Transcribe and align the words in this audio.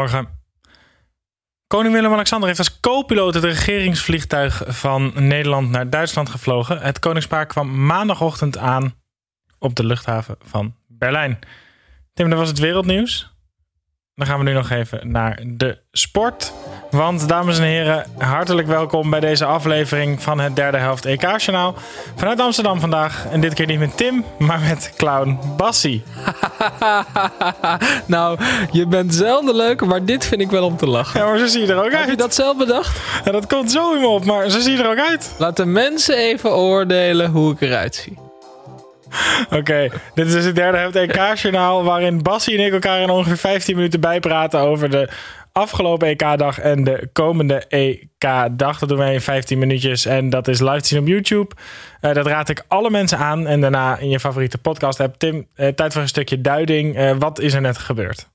Goedemorgen. 0.00 0.38
Koning 1.66 1.94
Willem-Alexander 1.94 2.48
heeft 2.48 2.58
als 2.60 2.80
co-piloot 2.80 3.34
het 3.34 3.44
regeringsvliegtuig 3.44 4.62
van 4.66 5.12
Nederland 5.14 5.70
naar 5.70 5.90
Duitsland 5.90 6.28
gevlogen. 6.28 6.80
Het 6.80 6.98
koningspaar 6.98 7.46
kwam 7.46 7.86
maandagochtend 7.86 8.58
aan 8.58 8.94
op 9.58 9.74
de 9.74 9.84
luchthaven 9.84 10.36
van 10.40 10.74
Berlijn. 10.86 11.38
Tim, 12.12 12.30
dat 12.30 12.38
was 12.38 12.48
het 12.48 12.58
wereldnieuws. 12.58 13.34
Dan 14.14 14.26
gaan 14.26 14.38
we 14.38 14.44
nu 14.44 14.52
nog 14.52 14.70
even 14.70 15.10
naar 15.10 15.42
de 15.46 15.82
sport. 15.90 16.52
Want, 16.90 17.28
dames 17.28 17.58
en 17.58 17.64
heren, 17.64 18.06
hartelijk 18.18 18.68
welkom 18.68 19.10
bij 19.10 19.20
deze 19.20 19.44
aflevering 19.44 20.22
van 20.22 20.40
het 20.40 20.56
derde 20.56 20.76
helft 20.76 21.04
EK-journaal. 21.04 21.74
Vanuit 22.16 22.40
Amsterdam 22.40 22.80
vandaag. 22.80 23.26
En 23.30 23.40
dit 23.40 23.54
keer 23.54 23.66
niet 23.66 23.78
met 23.78 23.96
Tim, 23.96 24.24
maar 24.38 24.60
met 24.60 24.92
clown 24.96 25.38
Bassie. 25.56 26.02
nou, 28.06 28.38
je 28.70 28.86
bent 28.86 29.14
zelden 29.14 29.56
leuk, 29.56 29.84
maar 29.84 30.04
dit 30.04 30.26
vind 30.26 30.40
ik 30.40 30.50
wel 30.50 30.64
om 30.64 30.76
te 30.76 30.86
lachen. 30.86 31.20
Ja, 31.20 31.26
maar 31.26 31.38
zo 31.38 31.46
zie 31.46 31.60
je 31.60 31.72
er 31.72 31.78
ook 31.78 31.84
uit. 31.84 31.98
Heb 31.98 32.08
je 32.08 32.16
dat 32.16 32.34
zelf 32.34 32.56
bedacht? 32.56 33.00
Ja, 33.24 33.30
dat 33.30 33.46
komt 33.46 33.70
zo 33.70 33.94
in 33.94 34.00
me 34.00 34.06
op, 34.06 34.24
maar 34.24 34.50
zo 34.50 34.60
zie 34.60 34.76
je 34.76 34.82
er 34.82 34.90
ook 34.90 35.08
uit. 35.08 35.34
Laat 35.38 35.56
de 35.56 35.66
mensen 35.66 36.16
even 36.16 36.56
oordelen 36.56 37.30
hoe 37.30 37.52
ik 37.52 37.60
eruit 37.60 37.94
zie. 37.94 38.18
Oké, 39.58 39.88
dit 40.14 40.26
is 40.26 40.32
dus 40.32 40.44
het 40.44 40.54
derde 40.54 40.78
helft 40.78 40.96
EK-journaal... 40.96 41.84
waarin 41.84 42.22
Bassie 42.22 42.58
en 42.58 42.64
ik 42.64 42.72
elkaar 42.72 43.00
in 43.00 43.10
ongeveer 43.10 43.36
15 43.36 43.76
minuten 43.76 44.00
bijpraten... 44.00 44.60
over 44.60 44.90
de 44.90 45.08
afgelopen 45.52 46.08
EK-dag 46.08 46.58
en 46.58 46.84
de 46.84 47.08
komende 47.12 47.64
EK-dag. 47.68 48.78
Dat 48.78 48.88
doen 48.88 48.98
wij 48.98 49.12
in 49.12 49.20
15 49.20 49.58
minuutjes 49.58 50.06
en 50.06 50.30
dat 50.30 50.48
is 50.48 50.60
live 50.60 50.80
te 50.80 50.88
zien 50.88 50.98
op 50.98 51.06
YouTube. 51.06 51.54
Uh, 52.00 52.14
dat 52.14 52.26
raad 52.26 52.48
ik 52.48 52.64
alle 52.68 52.90
mensen 52.90 53.18
aan. 53.18 53.46
En 53.46 53.60
daarna 53.60 53.98
in 53.98 54.08
je 54.08 54.20
favoriete 54.20 54.58
podcast 54.58 55.00
app. 55.00 55.18
Tim, 55.18 55.46
uh, 55.56 55.68
tijd 55.68 55.92
voor 55.92 56.02
een 56.02 56.08
stukje 56.08 56.40
duiding. 56.40 56.98
Uh, 56.98 57.16
wat 57.18 57.38
is 57.38 57.54
er 57.54 57.60
net 57.60 57.78
gebeurd? 57.78 58.28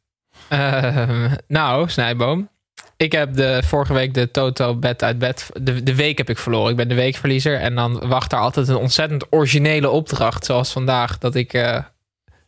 Ehm, 0.49 1.29
nou, 1.47 1.89
Snijboom. 1.89 2.49
Ik 2.97 3.11
heb 3.11 3.33
de, 3.33 3.61
vorige 3.65 3.93
week 3.93 4.13
de 4.13 4.31
Toto 4.31 4.75
bed 4.75 5.03
uit 5.03 5.19
bed. 5.19 5.49
De, 5.61 5.83
de 5.83 5.95
week 5.95 6.17
heb 6.17 6.29
ik 6.29 6.37
verloren. 6.37 6.71
Ik 6.71 6.77
ben 6.77 6.87
de 6.87 6.95
weekverliezer. 6.95 7.59
En 7.59 7.75
dan 7.75 8.07
wacht 8.07 8.29
daar 8.29 8.39
altijd 8.39 8.67
een 8.67 8.75
ontzettend 8.75 9.25
originele 9.29 9.89
opdracht. 9.89 10.45
Zoals 10.45 10.71
vandaag. 10.71 11.17
Dat 11.17 11.35
ik 11.35 11.83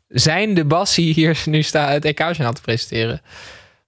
zijn 0.07 0.53
de 0.53 0.65
Bassie 0.65 1.13
hier 1.13 1.41
nu 1.45 1.61
sta 1.61 1.89
het 1.89 2.05
EK-journaal 2.05 2.53
te 2.53 2.61
presenteren. 2.61 3.21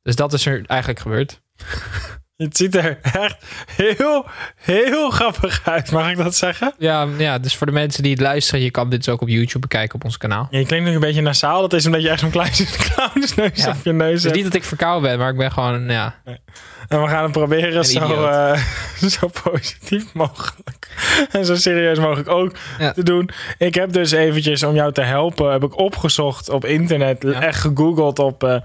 Dus 0.10 0.18
dat 0.18 0.34
is 0.34 0.46
er 0.46 0.62
eigenlijk 0.66 1.00
gebeurd. 1.00 1.42
Het 2.38 2.58
ziet 2.58 2.76
er 2.76 3.00
echt 3.02 3.46
heel, 3.76 4.26
heel 4.56 5.10
grappig 5.10 5.62
uit, 5.66 5.92
mag 5.92 6.10
ik 6.12 6.18
dat 6.18 6.36
zeggen? 6.36 6.74
Ja, 6.78 7.08
ja, 7.18 7.40
dus 7.40 7.56
voor 7.56 7.68
de 7.68 7.74
mensen 7.74 8.04
die 8.04 8.12
het 8.12 8.22
luisteren, 8.22 8.62
je 8.62 8.72
kan 8.72 8.90
dit 8.90 9.04
dus 9.06 9.14
ook 9.14 9.22
op 9.22 9.28
YouTube 9.28 9.60
bekijken 9.60 9.96
op 9.96 10.04
ons 10.04 10.18
kanaal. 10.18 10.48
Ja, 10.52 10.60
je 10.60 10.66
klinkt 10.66 10.86
nog 10.86 10.94
een 10.94 11.00
beetje 11.00 11.22
nasaal. 11.22 11.62
Dat 11.62 11.74
is 11.74 11.86
omdat 11.86 12.02
je 12.02 12.10
echt 12.10 12.20
zo'n 12.20 12.30
klein 12.40 12.52
clownsneus 12.52 13.64
ja. 13.64 13.70
op 13.70 13.84
je 13.84 13.94
neus 13.94 14.10
hebt. 14.10 14.24
Het 14.24 14.32
is 14.32 14.42
niet 14.42 14.44
dat 14.44 14.54
ik 14.54 14.64
verkouden 14.64 15.10
ben, 15.10 15.20
maar 15.20 15.30
ik 15.30 15.38
ben 15.38 15.52
gewoon, 15.52 15.90
ja... 15.90 16.16
Nee. 16.26 16.40
En 16.90 17.02
we 17.02 17.08
gaan 17.08 17.24
het 17.24 17.32
proberen 17.32 17.86
zo, 17.86 18.00
uh, 18.02 18.58
zo 19.20 19.30
positief 19.44 20.14
mogelijk 20.14 20.90
en 21.32 21.46
zo 21.46 21.56
serieus 21.56 22.00
mogelijk 22.00 22.30
ook 22.30 22.52
ja. 22.80 22.92
te 22.92 23.04
doen. 23.04 23.30
Ik 23.58 23.76
heb 23.76 23.94
dus 23.94 24.12
eventjes 24.12 24.64
om 24.64 24.76
jou 24.76 24.94
te 24.94 25.02
helpen, 25.02 25.52
heb 25.52 25.64
ik 25.64 25.78
opgezocht 25.78 26.50
op 26.50 26.66
internet, 26.66 27.24
ja. 27.24 27.42
echt 27.42 27.60
gegoogeld 27.60 28.20
op 28.20 28.44
uh, 28.44 28.56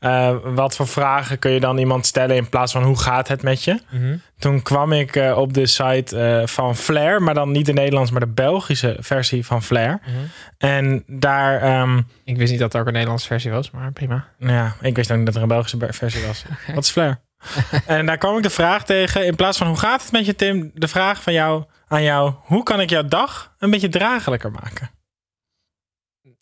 uh, 0.00 0.36
wat 0.44 0.76
voor 0.76 0.86
vragen 0.86 1.38
kun 1.38 1.50
je 1.50 1.60
dan 1.60 1.78
iemand 1.78 2.06
stellen 2.06 2.36
in 2.36 2.48
plaats 2.48 2.72
van 2.72 2.82
hoe 2.82 2.98
gaat 2.98 3.28
het 3.28 3.42
met 3.42 3.64
je. 3.64 3.80
Mm 3.90 4.00
-hmm. 4.00 4.22
Toen 4.38 4.62
kwam 4.62 4.92
ik 4.92 5.32
op 5.34 5.54
de 5.54 5.66
site 5.66 6.42
van 6.46 6.76
Flair, 6.76 7.22
maar 7.22 7.34
dan 7.34 7.50
niet 7.50 7.66
de 7.66 7.72
Nederlands, 7.72 8.10
maar 8.10 8.20
de 8.20 8.26
Belgische 8.26 8.96
versie 9.00 9.46
van 9.46 9.62
Flair. 9.62 10.00
Mm 10.06 10.14
-hmm. 10.14 10.30
En 10.58 11.04
daar... 11.06 11.80
Um, 11.80 12.06
ik 12.24 12.36
wist 12.36 12.50
niet 12.50 12.60
dat 12.60 12.74
er 12.74 12.80
ook 12.80 12.86
een 12.86 12.92
Nederlandse 12.92 13.26
versie 13.26 13.50
was, 13.50 13.70
maar 13.70 13.92
prima. 13.92 14.26
Ja, 14.38 14.76
ik 14.80 14.96
wist 14.96 15.10
ook 15.10 15.16
niet 15.16 15.26
dat 15.26 15.34
er 15.34 15.42
een 15.42 15.48
Belgische 15.48 15.78
versie 15.90 16.26
was. 16.26 16.44
Wat 16.74 16.84
is 16.84 16.90
Flair? 16.90 17.20
en 17.86 18.06
daar 18.06 18.18
kwam 18.18 18.36
ik 18.36 18.42
de 18.42 18.50
vraag 18.50 18.84
tegen, 18.84 19.26
in 19.26 19.36
plaats 19.36 19.58
van 19.58 19.66
hoe 19.66 19.78
gaat 19.78 20.02
het 20.02 20.12
met 20.12 20.26
je 20.26 20.34
Tim, 20.34 20.70
de 20.74 20.88
vraag 20.88 21.22
van 21.22 21.32
jou 21.32 21.64
aan 21.88 22.02
jou, 22.02 22.32
hoe 22.42 22.62
kan 22.62 22.80
ik 22.80 22.90
jouw 22.90 23.04
dag 23.04 23.54
een 23.58 23.70
beetje 23.70 23.88
draaglijker 23.88 24.50
maken? 24.50 24.90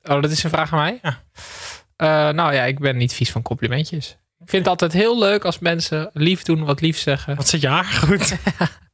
Oh, 0.03 0.22
dat 0.22 0.31
is 0.31 0.43
een 0.43 0.50
vraag 0.50 0.72
aan 0.72 0.78
mij? 0.78 0.99
Ja. 1.03 1.25
Uh, 1.97 2.34
nou 2.34 2.55
ja, 2.55 2.65
ik 2.65 2.78
ben 2.78 2.97
niet 2.97 3.12
vies 3.12 3.31
van 3.31 3.43
complimentjes. 3.43 4.16
Ik 4.39 4.49
vind 4.49 4.62
het 4.62 4.69
altijd 4.69 4.93
heel 4.93 5.19
leuk 5.19 5.45
als 5.45 5.59
mensen 5.59 6.11
lief 6.12 6.43
doen, 6.43 6.65
wat 6.65 6.81
lief 6.81 6.99
zeggen. 6.99 7.37
Wat 7.37 7.49
zit 7.49 7.61
je 7.61 7.69
haar 7.69 7.84
goed? 7.84 8.37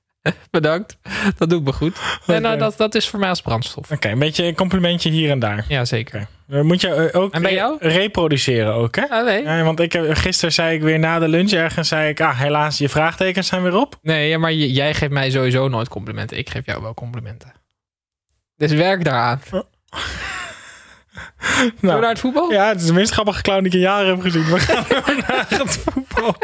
Bedankt. 0.50 0.98
Dat 1.36 1.50
doet 1.50 1.64
me 1.64 1.72
goed. 1.72 1.98
Okay. 2.22 2.36
En 2.36 2.52
uh, 2.52 2.58
dat, 2.58 2.76
dat 2.76 2.94
is 2.94 3.08
voor 3.08 3.18
mij 3.18 3.28
als 3.28 3.42
brandstof. 3.42 3.84
Oké, 3.84 3.94
okay, 3.94 4.12
een 4.12 4.18
beetje 4.18 4.44
een 4.44 4.54
complimentje 4.54 5.10
hier 5.10 5.30
en 5.30 5.38
daar. 5.38 5.64
Ja, 5.68 5.84
zeker. 5.84 6.14
Okay. 6.14 6.28
Moet 6.60 6.80
je 6.80 7.12
ook 7.12 7.32
en 7.32 7.42
bij 7.42 7.52
jou? 7.52 7.76
Re 7.80 7.88
reproduceren 7.88 8.74
ook, 8.74 8.96
hè? 8.96 9.08
Ah, 9.08 9.24
nee. 9.24 9.42
Ja, 9.42 9.62
want 9.62 9.80
ik, 9.80 9.96
gisteren 10.08 10.52
zei 10.52 10.74
ik 10.74 10.82
weer 10.82 10.98
na 10.98 11.18
de 11.18 11.28
lunch 11.28 11.50
ergens, 11.50 11.88
zei 11.88 12.08
ik, 12.08 12.20
ah, 12.20 12.38
helaas, 12.38 12.78
je 12.78 12.88
vraagtekens 12.88 13.46
zijn 13.46 13.62
weer 13.62 13.76
op. 13.76 13.98
Nee, 14.02 14.28
ja, 14.28 14.38
maar 14.38 14.52
jij 14.52 14.94
geeft 14.94 15.12
mij 15.12 15.30
sowieso 15.30 15.68
nooit 15.68 15.88
complimenten. 15.88 16.38
Ik 16.38 16.50
geef 16.50 16.66
jou 16.66 16.82
wel 16.82 16.94
complimenten. 16.94 17.52
Dus 18.56 18.72
werk 18.72 19.04
daaraan. 19.04 19.40
Oh. 19.50 19.60
nou, 21.80 22.00
naar 22.00 22.10
het 22.10 22.18
voetbal? 22.18 22.52
Ja, 22.52 22.69
het 22.69 22.80
is 22.80 22.86
de 22.86 22.92
minst 22.92 23.12
grappige 23.12 23.42
clown 23.42 23.62
die 23.62 23.69
ik 23.69 23.74
in 23.74 23.80
jaren 23.80 24.08
heb 24.08 24.20
gezien. 24.20 24.44
We 24.44 24.58
gaan 24.58 24.84
naar 25.28 25.46
het 25.48 25.78
voetbal. 25.84 26.36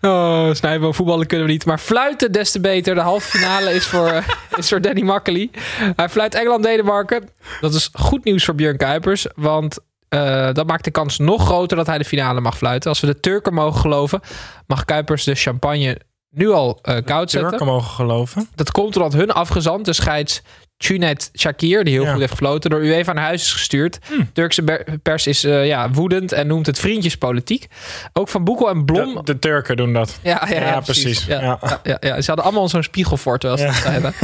Oh, 0.00 0.54
snijden 0.54 0.94
voetballen 0.94 1.26
kunnen 1.26 1.46
we 1.46 1.52
niet. 1.52 1.64
Maar 1.64 1.78
fluiten 1.78 2.32
des 2.32 2.50
te 2.50 2.60
beter. 2.60 2.94
De 2.94 3.00
halve 3.00 3.38
finale 3.38 3.72
is 3.72 3.86
voor, 3.86 4.12
uh, 4.12 4.28
is 4.58 4.68
voor 4.68 4.80
Danny 4.80 5.02
Makkely. 5.02 5.50
Hij 5.96 6.08
fluit 6.08 6.34
Engeland-Denemarken. 6.34 7.28
Dat 7.60 7.74
is 7.74 7.90
goed 7.92 8.24
nieuws 8.24 8.44
voor 8.44 8.54
Björn 8.54 8.76
Kuipers. 8.76 9.26
Want 9.34 9.78
uh, 10.08 10.52
dat 10.52 10.66
maakt 10.66 10.84
de 10.84 10.90
kans 10.90 11.18
nog 11.18 11.44
groter 11.44 11.76
dat 11.76 11.86
hij 11.86 11.98
de 11.98 12.04
finale 12.04 12.40
mag 12.40 12.56
fluiten. 12.56 12.90
Als 12.90 13.00
we 13.00 13.06
de 13.06 13.20
Turken 13.20 13.54
mogen 13.54 13.80
geloven, 13.80 14.20
mag 14.66 14.84
Kuipers 14.84 15.24
de 15.24 15.34
champagne 15.34 16.00
nu 16.30 16.50
al 16.50 16.78
uh, 16.82 16.96
koud 17.04 17.30
zetten. 17.30 17.50
Turken 17.50 17.66
mogen 17.66 17.90
geloven. 17.90 18.48
Dat 18.54 18.70
komt 18.70 18.96
omdat 18.96 19.12
hun 19.12 19.30
afgezant, 19.30 19.84
de 19.84 19.92
scheids 19.92 20.42
Chunet 20.78 21.30
Shakir, 21.38 21.84
die 21.84 21.92
heel 21.92 22.02
ja. 22.02 22.10
goed 22.10 22.20
heeft 22.20 22.30
gefloten, 22.30 22.70
door 22.70 22.80
UEFA 22.80 23.12
naar 23.12 23.24
huis 23.24 23.42
is 23.42 23.52
gestuurd. 23.52 23.98
Hm. 24.06 24.22
Turkse 24.32 24.84
pers 25.02 25.26
is 25.26 25.44
uh, 25.44 25.66
ja, 25.66 25.90
woedend 25.90 26.32
en 26.32 26.46
noemt 26.46 26.66
het 26.66 26.78
vriendjespolitiek. 26.78 27.66
Ook 28.12 28.28
Van 28.28 28.44
Boekel 28.44 28.68
en 28.68 28.84
Blom... 28.84 29.14
De, 29.14 29.22
de 29.22 29.38
Turken 29.38 29.76
doen 29.76 29.92
dat. 29.92 30.18
Ja, 30.22 30.42
ja, 30.48 30.54
ja, 30.54 30.66
ja 30.66 30.80
precies. 30.80 31.24
Ja, 31.24 31.58
ja. 31.82 31.98
Ja, 32.00 32.20
Ze 32.20 32.26
hadden 32.26 32.44
allemaal 32.44 32.68
zo'n 32.68 32.82
terwijl 32.90 33.56
ze 33.56 33.64
dat 33.64 33.74
zeiden. 33.74 34.14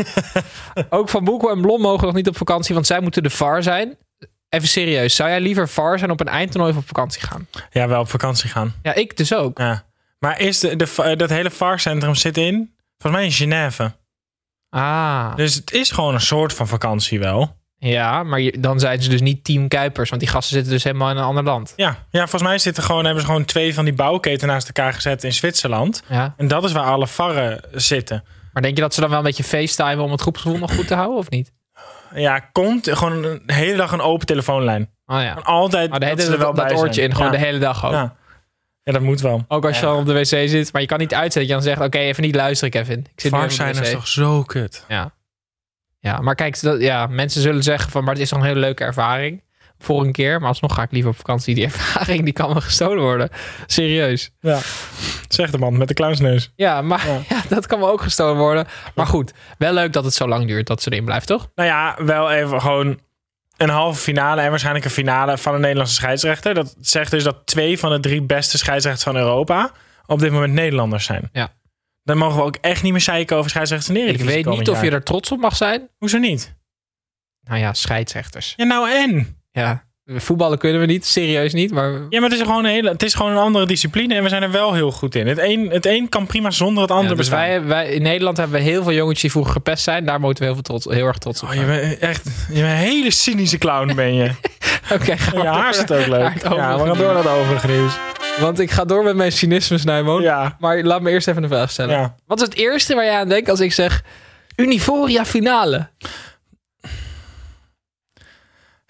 Ook 0.98 1.08
Van 1.08 1.24
Boekel 1.24 1.50
en 1.50 1.60
Blom 1.60 1.80
mogen 1.80 2.06
nog 2.06 2.14
niet 2.14 2.28
op 2.28 2.36
vakantie, 2.36 2.74
want 2.74 2.86
zij 2.86 3.00
moeten 3.00 3.22
de 3.22 3.30
VAR 3.30 3.62
zijn. 3.62 3.96
Even 4.48 4.68
serieus, 4.68 5.16
zou 5.16 5.28
jij 5.28 5.40
liever 5.40 5.68
VAR 5.68 5.98
zijn 5.98 6.10
op 6.10 6.20
een 6.20 6.28
eindtoernooi 6.28 6.72
of 6.72 6.78
op 6.78 6.86
vakantie 6.86 7.22
gaan? 7.22 7.46
Ja, 7.70 7.88
wel 7.88 8.00
op 8.00 8.10
vakantie 8.10 8.48
gaan. 8.48 8.74
Ja, 8.82 8.94
ik 8.94 9.16
dus 9.16 9.34
ook. 9.34 9.58
Maar 10.18 10.40
is 10.40 10.60
de, 10.60 10.76
de, 10.76 11.14
dat 11.16 11.30
hele 11.30 11.50
VAR-centrum 11.50 12.14
zit 12.14 12.36
in, 12.36 12.74
volgens 12.98 13.22
mij 13.22 13.24
in 13.24 13.32
Genève. 13.32 13.92
Ah. 14.72 15.36
Dus 15.36 15.54
het 15.54 15.72
is 15.72 15.90
gewoon 15.90 16.14
een 16.14 16.20
soort 16.20 16.52
van 16.52 16.68
vakantie 16.68 17.18
wel. 17.18 17.56
Ja, 17.78 18.22
maar 18.22 18.40
je, 18.40 18.60
dan 18.60 18.80
zijn 18.80 19.02
ze 19.02 19.08
dus 19.08 19.20
niet 19.20 19.44
team 19.44 19.68
Kuipers, 19.68 20.08
want 20.08 20.22
die 20.22 20.30
gasten 20.30 20.54
zitten 20.54 20.72
dus 20.72 20.84
helemaal 20.84 21.10
in 21.10 21.16
een 21.16 21.22
ander 21.22 21.44
land. 21.44 21.72
Ja, 21.76 21.96
ja 22.10 22.20
volgens 22.20 22.42
mij 22.42 22.58
zitten 22.58 22.82
gewoon, 22.82 23.04
hebben 23.04 23.22
ze 23.22 23.28
gewoon 23.28 23.44
twee 23.44 23.74
van 23.74 23.84
die 23.84 23.94
bouwketen 23.94 24.48
naast 24.48 24.66
elkaar 24.66 24.92
gezet 24.92 25.24
in 25.24 25.32
Zwitserland. 25.32 26.02
Ja. 26.08 26.34
En 26.36 26.48
dat 26.48 26.64
is 26.64 26.72
waar 26.72 26.84
alle 26.84 27.06
varren 27.06 27.60
zitten. 27.72 28.24
Maar 28.52 28.62
denk 28.62 28.76
je 28.76 28.82
dat 28.82 28.94
ze 28.94 29.00
dan 29.00 29.08
wel 29.08 29.18
een 29.18 29.24
beetje 29.24 29.44
facetimen 29.44 30.04
om 30.04 30.10
het 30.10 30.20
groepsgevoel 30.20 30.58
nog 30.58 30.74
goed 30.74 30.86
te 30.86 30.94
houden, 30.94 31.18
of 31.18 31.30
niet? 31.30 31.52
Ja, 32.14 32.38
komt 32.38 32.88
gewoon 32.90 33.24
een 33.24 33.42
de 33.46 33.52
hele 33.52 33.76
dag 33.76 33.92
een 33.92 34.00
open 34.00 34.26
telefoonlijn. 34.26 34.90
Oh 35.06 35.20
ja. 35.20 35.32
Altijd 35.42 35.90
Maar 35.90 36.00
de 36.00 36.06
dat 36.06 36.20
ze 36.20 36.32
er 36.32 36.38
wel 36.38 36.46
dat, 36.46 36.56
dat 36.56 36.66
bij 36.66 36.76
oortje 36.76 36.94
zijn. 36.94 37.06
in, 37.06 37.16
gewoon 37.16 37.32
ja. 37.32 37.38
de 37.38 37.44
hele 37.44 37.58
dag 37.58 37.86
ook. 37.86 37.92
Ja. 37.92 38.14
Ja, 38.84 38.92
dat 38.92 39.02
moet 39.02 39.20
wel. 39.20 39.44
Ook 39.48 39.64
als 39.64 39.78
je 39.78 39.84
dan 39.84 39.98
op 39.98 40.06
de 40.06 40.12
wc 40.12 40.24
zit. 40.24 40.72
Maar 40.72 40.80
je 40.82 40.88
kan 40.88 40.98
niet 40.98 41.14
uitzetten. 41.14 41.40
Dat 41.40 41.48
je 41.48 41.54
dan 41.54 41.62
zegt, 41.62 41.80
oké, 41.80 41.98
even 41.98 42.22
niet 42.22 42.34
luisteren, 42.34 42.70
Kevin. 42.70 42.98
Ik 42.98 43.20
zit 43.20 43.32
op 43.32 43.50
zijn 43.50 43.76
is 43.76 43.90
toch 43.90 44.08
zo 44.08 44.42
kut. 44.42 44.84
Ja. 44.88 45.14
ja, 45.98 46.20
maar 46.20 46.34
kijk, 46.34 46.60
dat, 46.60 46.80
ja, 46.80 47.06
mensen 47.06 47.42
zullen 47.42 47.62
zeggen 47.62 47.90
van, 47.90 48.04
maar 48.04 48.12
het 48.12 48.22
is 48.22 48.28
toch 48.28 48.38
een 48.38 48.44
hele 48.44 48.60
leuke 48.60 48.84
ervaring 48.84 49.42
voor 49.78 50.04
een 50.04 50.12
keer. 50.12 50.38
Maar 50.38 50.48
alsnog 50.48 50.74
ga 50.74 50.82
ik 50.82 50.92
liever 50.92 51.10
op 51.10 51.16
vakantie. 51.16 51.54
Die 51.54 51.64
ervaring, 51.72 52.24
die 52.24 52.32
kan 52.32 52.52
me 52.54 52.60
gestolen 52.60 53.02
worden. 53.02 53.28
Serieus. 53.66 54.30
Ja. 54.40 54.58
Zegt 55.28 55.52
de 55.52 55.58
man 55.58 55.76
met 55.76 55.88
de 55.88 55.94
clownsneus. 55.94 56.52
Ja, 56.56 56.82
maar 56.82 57.06
Ja. 57.06 57.20
ja. 57.36 57.42
dat 57.48 57.66
kan 57.66 57.78
me 57.78 57.86
ook 57.86 58.02
gestolen 58.02 58.36
worden. 58.36 58.66
Maar 58.94 59.06
goed, 59.06 59.32
wel 59.58 59.72
leuk 59.72 59.92
dat 59.92 60.04
het 60.04 60.14
zo 60.14 60.28
lang 60.28 60.46
duurt 60.46 60.66
dat 60.66 60.82
ze 60.82 60.90
erin 60.90 61.04
blijft, 61.04 61.26
toch? 61.26 61.48
Nou 61.54 61.68
ja, 61.68 61.96
wel 62.04 62.30
even 62.30 62.60
gewoon 62.60 62.98
een 63.62 63.68
halve 63.68 64.00
finale 64.00 64.40
en 64.40 64.50
waarschijnlijk 64.50 64.84
een 64.84 64.90
finale 64.90 65.38
van 65.38 65.54
een 65.54 65.60
Nederlandse 65.60 65.94
scheidsrechter. 65.94 66.54
Dat 66.54 66.76
zegt 66.80 67.10
dus 67.10 67.24
dat 67.24 67.46
twee 67.46 67.78
van 67.78 67.90
de 67.90 68.00
drie 68.00 68.22
beste 68.22 68.58
scheidsrechters 68.58 69.04
van 69.04 69.16
Europa 69.16 69.72
op 70.06 70.18
dit 70.18 70.32
moment 70.32 70.52
Nederlanders 70.52 71.04
zijn. 71.04 71.28
Ja. 71.32 71.52
Dan 72.02 72.18
mogen 72.18 72.36
we 72.36 72.42
ook 72.42 72.56
echt 72.60 72.82
niet 72.82 72.92
meer 72.92 73.00
zeiken 73.00 73.36
over 73.36 73.50
scheidsrechters 73.50 73.96
in 73.96 74.08
Ik 74.08 74.20
weet 74.20 74.46
niet 74.46 74.68
of 74.68 74.82
je 74.82 74.90
er 74.90 75.02
trots 75.02 75.32
op 75.32 75.40
mag 75.40 75.56
zijn. 75.56 75.88
Hoezo 75.98 76.18
niet? 76.18 76.54
Nou 77.40 77.58
ja, 77.58 77.72
scheidsrechters. 77.72 78.54
Ja, 78.56 78.64
nou 78.64 78.90
en? 78.90 79.42
Ja, 79.50 79.84
voetballen 80.06 80.58
kunnen 80.58 80.80
we 80.80 80.86
niet. 80.86 81.06
Serieus 81.06 81.52
niet. 81.52 81.70
Maar 81.72 81.90
Ja, 82.08 82.20
maar 82.20 82.30
het 82.30 82.38
is 82.38 82.46
gewoon 82.46 82.64
een, 82.64 82.70
hele, 82.70 82.90
het 82.90 83.02
is 83.02 83.14
gewoon 83.14 83.32
een 83.32 83.38
andere 83.38 83.66
discipline 83.66 84.14
en 84.14 84.22
we 84.22 84.28
zijn 84.28 84.42
er 84.42 84.50
wel 84.50 84.72
heel 84.74 84.90
goed 84.90 85.14
in. 85.14 85.26
Het 85.26 85.38
een, 85.38 85.68
het 85.70 85.86
een 85.86 86.08
kan 86.08 86.26
prima 86.26 86.50
zonder 86.50 86.82
het 86.82 86.90
andere 86.90 87.08
Ja, 87.10 87.16
dus 87.16 87.28
bestaan. 87.28 87.48
wij, 87.48 87.64
wij, 87.64 87.88
in 87.88 88.02
Nederland 88.02 88.36
hebben 88.36 88.56
we 88.56 88.62
heel 88.62 88.82
veel 88.82 88.92
jongetjes 88.92 89.20
die 89.20 89.30
vroeger 89.30 89.52
gepest 89.52 89.82
zijn. 89.84 90.04
Daar 90.06 90.20
moeten 90.20 90.38
we 90.38 90.44
heel, 90.44 90.54
veel 90.54 90.62
trots, 90.62 90.84
heel 90.96 91.06
erg 91.06 91.18
trots 91.18 91.42
op 91.42 91.48
Oh, 91.48 91.54
je 91.54 91.64
bent 91.64 91.98
echt 91.98 92.24
je 92.48 92.54
bent 92.54 92.64
een 92.66 92.68
hele 92.76 93.10
cynische 93.10 93.58
clown, 93.58 93.94
ben 93.94 94.14
je. 94.14 94.30
Oké, 94.94 95.16
ga 95.16 95.30
Je 95.30 95.36
maar 95.36 95.46
haar 95.46 95.64
door 95.64 95.74
zit 95.74 95.92
ook 95.92 96.06
leuk. 96.06 96.32
het 96.34 96.42
Ja, 96.42 96.78
we 96.78 96.86
gaan 96.86 96.98
door 96.98 97.06
naar 97.14 97.16
het 97.24 97.32
overige 97.32 97.66
nieuws. 97.66 97.92
Want 98.40 98.58
ik 98.58 98.70
ga 98.70 98.84
door 98.84 99.04
met 99.04 99.16
mijn 99.16 99.32
cynisme, 99.32 99.78
Snijboon. 99.78 100.22
Ja, 100.22 100.56
Maar 100.60 100.82
laat 100.82 101.02
me 101.02 101.10
eerst 101.10 101.28
even 101.28 101.42
een 101.42 101.48
vraag 101.48 101.70
stellen. 101.70 101.96
ja. 101.98 102.14
Wat 102.26 102.40
is 102.40 102.44
het 102.46 102.56
eerste 102.56 102.94
waar 102.94 103.04
jij 103.04 103.18
aan 103.18 103.28
denkt 103.28 103.48
als 103.48 103.60
ik 103.60 103.72
zeg 103.72 104.02
Uniforia 104.56 105.24
finale? 105.24 105.88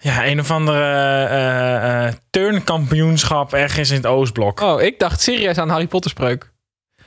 Ja, 0.03 0.25
een 0.25 0.39
of 0.39 0.51
andere 0.51 0.83
eh, 0.83 2.07
eh, 2.07 2.13
turnkampioenschap 2.29 3.53
ergens 3.53 3.89
in 3.89 3.95
het 3.95 4.05
Oostblok. 4.05 4.59
Oh, 4.59 4.81
ik 4.81 4.99
dacht 4.99 5.21
serieus 5.21 5.57
aan 5.57 5.69
Harry 5.69 5.87
Potter 5.87 6.11
spreuk. 6.11 6.43
Ah, 6.43 6.99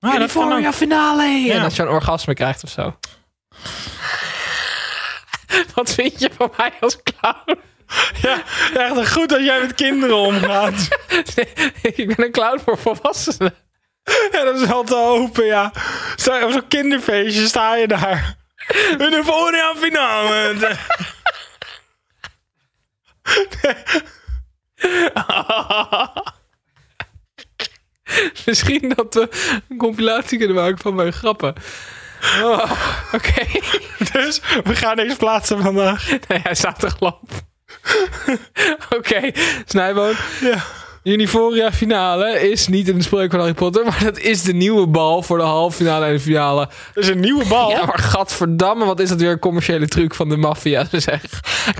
dat 0.00 0.10
kan 0.10 0.20
Uniforia 0.20 0.68
ook. 0.68 0.74
finale! 0.74 1.22
Ja. 1.22 1.54
En 1.54 1.62
dat 1.62 1.76
je 1.76 1.82
een 1.82 1.88
orgasme 1.88 2.34
krijgt 2.34 2.64
of 2.64 2.70
zo. 2.70 2.96
Wat 5.74 5.94
vind 5.94 6.20
je 6.20 6.30
van 6.36 6.50
mij 6.56 6.72
als 6.80 6.98
clown? 7.02 7.60
Ja, 8.22 8.42
echt 8.74 9.12
goed 9.12 9.28
dat 9.28 9.44
jij 9.44 9.60
met 9.60 9.74
kinderen 9.74 10.16
omgaat. 10.16 10.88
ik 11.96 12.16
ben 12.16 12.24
een 12.24 12.32
clown 12.32 12.60
voor 12.64 12.78
volwassenen. 12.78 13.54
ja, 14.32 14.44
dat 14.44 14.60
is 14.60 14.66
wel 14.66 14.84
te 14.84 14.96
open, 14.96 15.44
ja. 15.44 15.72
Op 16.14 16.50
zo'n 16.50 16.68
kinderfeestje 16.68 17.46
sta 17.46 17.76
je 17.76 17.86
daar. 17.86 18.36
In 18.90 18.98
de 18.98 19.20
voorjaar 19.24 19.74
finale. 19.76 20.54
Misschien 28.46 28.92
dat 28.96 29.14
we 29.14 29.28
een 29.68 29.76
compilatie 29.76 30.38
kunnen 30.38 30.56
maken 30.56 30.78
van 30.78 30.94
mijn 30.94 31.12
grappen. 31.12 31.54
Oh, 32.42 32.70
Oké. 33.12 33.46
Dus 34.12 34.40
we 34.64 34.76
gaan 34.76 34.96
deze 34.96 35.16
plaatsen 35.16 35.62
vandaag. 35.62 36.08
Nee, 36.28 36.38
hij 36.42 36.54
staat 36.54 36.82
er 36.82 36.90
geloof. 36.90 37.20
Oké, 38.96 39.30
Snijboon. 39.64 40.14
Ja. 40.40 40.64
Uniforia 41.04 41.72
finale 41.72 42.50
is 42.50 42.68
niet 42.68 42.88
een 42.88 43.02
spreuk 43.02 43.30
van 43.30 43.38
Harry 43.40 43.54
Potter, 43.54 43.84
maar 43.84 44.00
dat 44.04 44.18
is 44.18 44.42
de 44.42 44.52
nieuwe 44.52 44.86
bal 44.86 45.22
voor 45.22 45.38
de 45.38 45.44
halve 45.44 45.76
finale 45.76 46.06
en 46.06 46.12
de 46.12 46.20
finale. 46.20 46.68
Dat 46.94 47.04
is 47.04 47.10
een 47.10 47.20
nieuwe 47.20 47.44
bal. 47.48 47.70
Ja, 47.70 47.84
maar 47.84 47.98
gadverdamme, 47.98 48.84
wat 48.84 49.00
is 49.00 49.08
dat 49.08 49.20
weer 49.20 49.30
een 49.30 49.38
commerciële 49.38 49.88
truc 49.88 50.14
van 50.14 50.28
de 50.28 50.36
maffia, 50.36 50.86
zeg. 50.92 51.20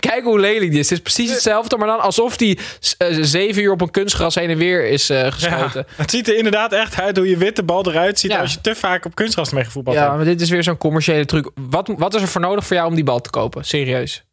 Kijk 0.01 0.25
hoe 0.25 0.41
lelijk 0.41 0.71
die 0.71 0.79
is. 0.81 0.91
Het 0.91 0.99
is 0.99 1.13
precies 1.13 1.31
hetzelfde, 1.31 1.77
maar 1.77 1.87
dan 1.87 2.01
alsof 2.01 2.37
die 2.37 2.59
eh, 2.99 3.09
zeven 3.21 3.63
uur 3.63 3.73
op 3.73 3.81
een 3.81 3.91
kunstgras 3.91 4.35
heen 4.35 4.51
en 4.51 4.57
weer 4.59 4.85
is 4.89 5.07
Ja, 5.07 5.31
geschoten. 5.31 5.87
het 5.97 6.11
ziet 6.11 6.29
er 6.29 6.37
inderdaad 6.37 6.73
echt 6.73 7.01
uit 7.01 7.17
hoe 7.17 7.29
je 7.29 7.37
witte 7.37 7.63
bal 7.63 7.87
eruit 7.91 8.19
ziet 8.19 8.31
Ja. 8.31 8.41
als 8.41 8.53
je 8.53 8.61
te 8.61 8.75
vaak 8.75 9.05
op 9.05 9.15
kunstgras 9.15 9.53
mee 9.53 9.65
gevoetbald 9.65 9.97
Ja, 9.97 10.03
hebt. 10.03 10.17
maar 10.17 10.25
dit 10.25 10.41
is 10.41 10.51
weer 10.51 10.63
zo'n 10.63 10.79
commerciële 10.79 11.25
truc. 11.25 11.51
Wat, 11.71 11.91
wat 11.97 12.15
is 12.15 12.23
er 12.23 12.29
voor 12.29 12.41
nodig 12.41 12.67
voor 12.67 12.77
jou 12.77 12.89
om 12.89 12.95
die 12.95 13.05
bal 13.05 13.21
te 13.21 13.31
kopen? 13.31 13.65
Serieus. 13.65 14.25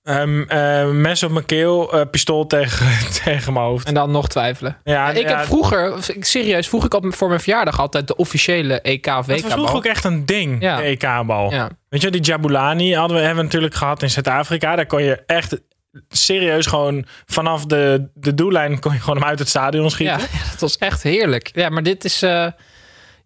Eh, 0.47 0.89
mes 0.89 1.23
op 1.23 1.31
mijn 1.31 1.45
keel, 1.45 1.93
eh, 1.93 2.01
pistool 2.11 2.47
tegen, 2.47 2.87
tegen 3.23 3.53
mijn 3.53 3.65
hoofd. 3.65 3.87
En 3.87 3.93
dan 3.93 4.11
nog 4.11 4.27
twijfelen. 4.29 4.77
Ja, 4.83 5.09
ik 5.11 5.29
ja, 5.29 5.37
heb 5.37 5.45
vroeger, 5.45 5.93
serieus, 6.19 6.67
vroeg 6.67 6.85
ik 6.85 6.93
op, 6.93 7.15
voor 7.15 7.27
mijn 7.27 7.39
verjaardag 7.39 7.79
altijd 7.79 8.07
de 8.07 8.15
officiële 8.15 8.81
EK 8.81 9.07
of 9.07 9.25
Dat 9.25 9.41
was 9.41 9.51
vroeger 9.51 9.75
ook 9.75 9.85
echt 9.85 10.03
een 10.03 10.25
ding, 10.25 10.61
Ja. 10.61 10.75
de 10.77 10.83
EK-bal. 10.83 11.51
Ja. 11.51 11.69
Weet 11.89 12.01
je, 12.01 12.11
die 12.11 12.21
Jabulani 12.21 12.95
hadden 12.95 13.17
we, 13.17 13.23
hebben 13.23 13.39
we 13.39 13.43
natuurlijk 13.45 13.75
gehad 13.75 14.01
in 14.01 14.09
Zuid-Afrika. 14.09 14.75
Daar 14.75 14.85
kon 14.85 15.03
je 15.03 15.23
echt 15.25 15.57
serieus 16.09 16.65
gewoon 16.65 17.05
vanaf 17.25 17.65
de, 17.65 18.09
de 18.13 18.33
doellijn 18.33 18.79
kon 18.79 18.93
je 18.93 18.99
gewoon 18.99 19.15
hem 19.17 19.25
uit 19.27 19.39
het 19.39 19.49
stadion 19.49 19.89
schieten. 19.89 20.17
Ja, 20.19 20.25
dat 20.51 20.59
was 20.59 20.77
echt 20.77 21.03
heerlijk. 21.03 21.49
Ja, 21.53 21.69
maar 21.69 21.83
dit 21.83 22.03
is... 22.03 22.21
eh, 22.21 22.47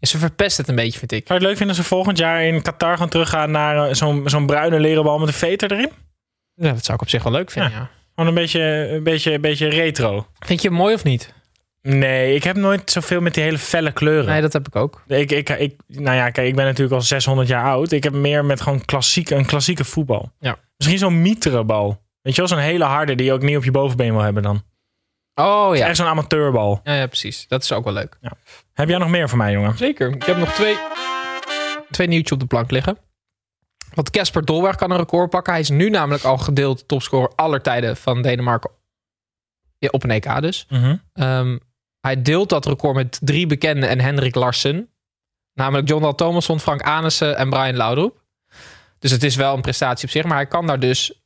ze 0.01 0.17
verpest 0.17 0.57
het 0.57 0.67
een 0.67 0.75
beetje, 0.75 0.99
vind 0.99 1.11
ik. 1.11 1.27
Zou 1.27 1.27
je 1.27 1.33
het 1.33 1.43
leuk 1.43 1.57
vinden 1.57 1.75
als 1.77 1.87
we 1.87 1.95
volgend 1.95 2.17
jaar 2.17 2.43
in 2.43 2.61
Qatar 2.61 2.97
gaan 2.97 3.09
teruggaan 3.09 3.51
naar 3.51 3.87
eh, 3.87 3.93
zo'n 3.93 4.21
zo'n 4.25 4.45
bruine 4.45 4.79
leren 4.79 5.03
bal 5.03 5.19
met 5.19 5.27
een 5.27 5.33
veter 5.33 5.71
erin? 5.71 5.91
Ja, 6.55 6.71
dat 6.71 6.83
zou 6.85 6.93
ik 6.97 7.01
op 7.01 7.09
zich 7.09 7.23
wel 7.23 7.31
leuk 7.31 7.51
vinden, 7.51 7.71
ja. 7.71 7.89
Gewoon 8.15 8.29
een 8.29 8.35
beetje, 8.35 8.61
een 8.89 9.03
beetje, 9.03 9.33
een 9.33 9.41
beetje 9.41 9.67
retro. 9.67 10.27
Vind 10.39 10.61
je 10.61 10.67
hem 10.67 10.77
mooi 10.77 10.93
of 10.93 11.03
niet? 11.03 11.33
Nee, 11.81 12.35
ik 12.35 12.43
heb 12.43 12.55
nooit 12.55 12.91
zoveel 12.91 13.21
met 13.21 13.33
die 13.33 13.43
hele 13.43 13.57
felle 13.57 13.91
kleuren. 13.91 14.25
Nee, 14.25 14.41
dat 14.41 14.53
heb 14.53 14.67
ik 14.67 14.75
ook. 14.75 15.03
Ik, 15.07 15.31
ik, 15.31 15.49
ik, 15.49 15.75
nou 15.87 16.15
ja, 16.15 16.29
kijk, 16.29 16.47
ik 16.47 16.55
ben 16.55 16.65
natuurlijk 16.65 16.95
al 16.95 17.01
600 17.01 17.47
jaar 17.47 17.63
oud. 17.63 17.91
Ik 17.91 18.03
heb 18.03 18.13
meer 18.13 18.45
met 18.45 18.61
gewoon 18.61 18.85
klassieke, 18.85 19.35
een 19.35 19.45
klassieke 19.45 19.83
voetbal. 19.83 20.31
Ja. 20.39 20.57
Misschien 20.77 20.99
zo'n 20.99 21.21
mieterenbal. 21.21 22.01
Weet 22.21 22.35
je 22.35 22.41
wel, 22.41 22.49
zo'n 22.49 22.57
hele 22.59 22.83
harde 22.83 23.15
die 23.15 23.25
je 23.25 23.33
ook 23.33 23.41
niet 23.41 23.57
op 23.57 23.63
je 23.63 23.71
bovenbeen 23.71 24.11
wil 24.11 24.21
hebben 24.21 24.43
dan. 24.43 24.63
Oh 25.35 25.75
ja. 25.75 25.87
Echt 25.87 25.97
zo'n 25.97 26.05
amateurbal. 26.07 26.79
ja. 26.83 26.93
Ja, 26.93 27.07
precies. 27.07 27.45
Dat 27.47 27.63
is 27.63 27.71
ook 27.71 27.83
wel 27.83 27.93
leuk. 27.93 28.17
Heb 28.73 28.89
jij 28.89 28.97
nog 28.97 29.09
meer 29.09 29.29
voor 29.29 29.37
mij, 29.37 29.51
jongen? 29.51 29.77
Zeker. 29.77 30.09
Ik 30.09 30.23
heb 30.23 30.37
nog 30.37 30.53
twee, 30.53 30.77
twee 31.91 32.07
nieuwtjes 32.07 32.31
op 32.31 32.39
de 32.39 32.45
plank 32.45 32.71
liggen. 32.71 32.97
Want 33.95 34.09
Casper 34.09 34.45
Dolberg 34.45 34.75
kan 34.75 34.91
een 34.91 34.97
record 34.97 35.29
pakken. 35.29 35.53
Hij 35.53 35.61
is 35.61 35.69
nu 35.69 35.89
namelijk 35.89 36.23
al 36.23 36.37
gedeeld 36.37 36.87
topscorer 36.87 37.31
aller 37.35 37.61
tijden 37.61 37.97
van 37.97 38.21
Denemarken. 38.21 38.71
Ja, 39.77 39.89
op 39.91 40.03
een 40.03 40.11
EK 40.11 40.41
dus. 40.41 40.65
Mhm. 40.69 40.97
Ehm, 41.13 41.57
hij 41.99 42.21
deelt 42.21 42.49
dat 42.49 42.65
record 42.65 42.95
met 42.95 43.19
drie 43.21 43.47
bekenden 43.47 43.89
en 43.89 43.99
Hendrik 43.99 44.35
Larsen. 44.35 44.89
Namelijk 45.53 45.87
John 45.87 46.01
Dal 46.01 46.15
Thomasson, 46.15 46.59
Frank 46.59 46.81
Anissen 46.81 47.37
en 47.37 47.49
Brian 47.49 47.75
Laudrup. 47.75 48.23
Dus 48.99 49.11
het 49.11 49.23
is 49.23 49.35
wel 49.35 49.55
een 49.55 49.61
prestatie 49.61 50.05
op 50.05 50.11
zich. 50.11 50.23
Maar 50.23 50.35
hij 50.35 50.47
kan 50.47 50.67
daar 50.67 50.79
dus 50.79 51.21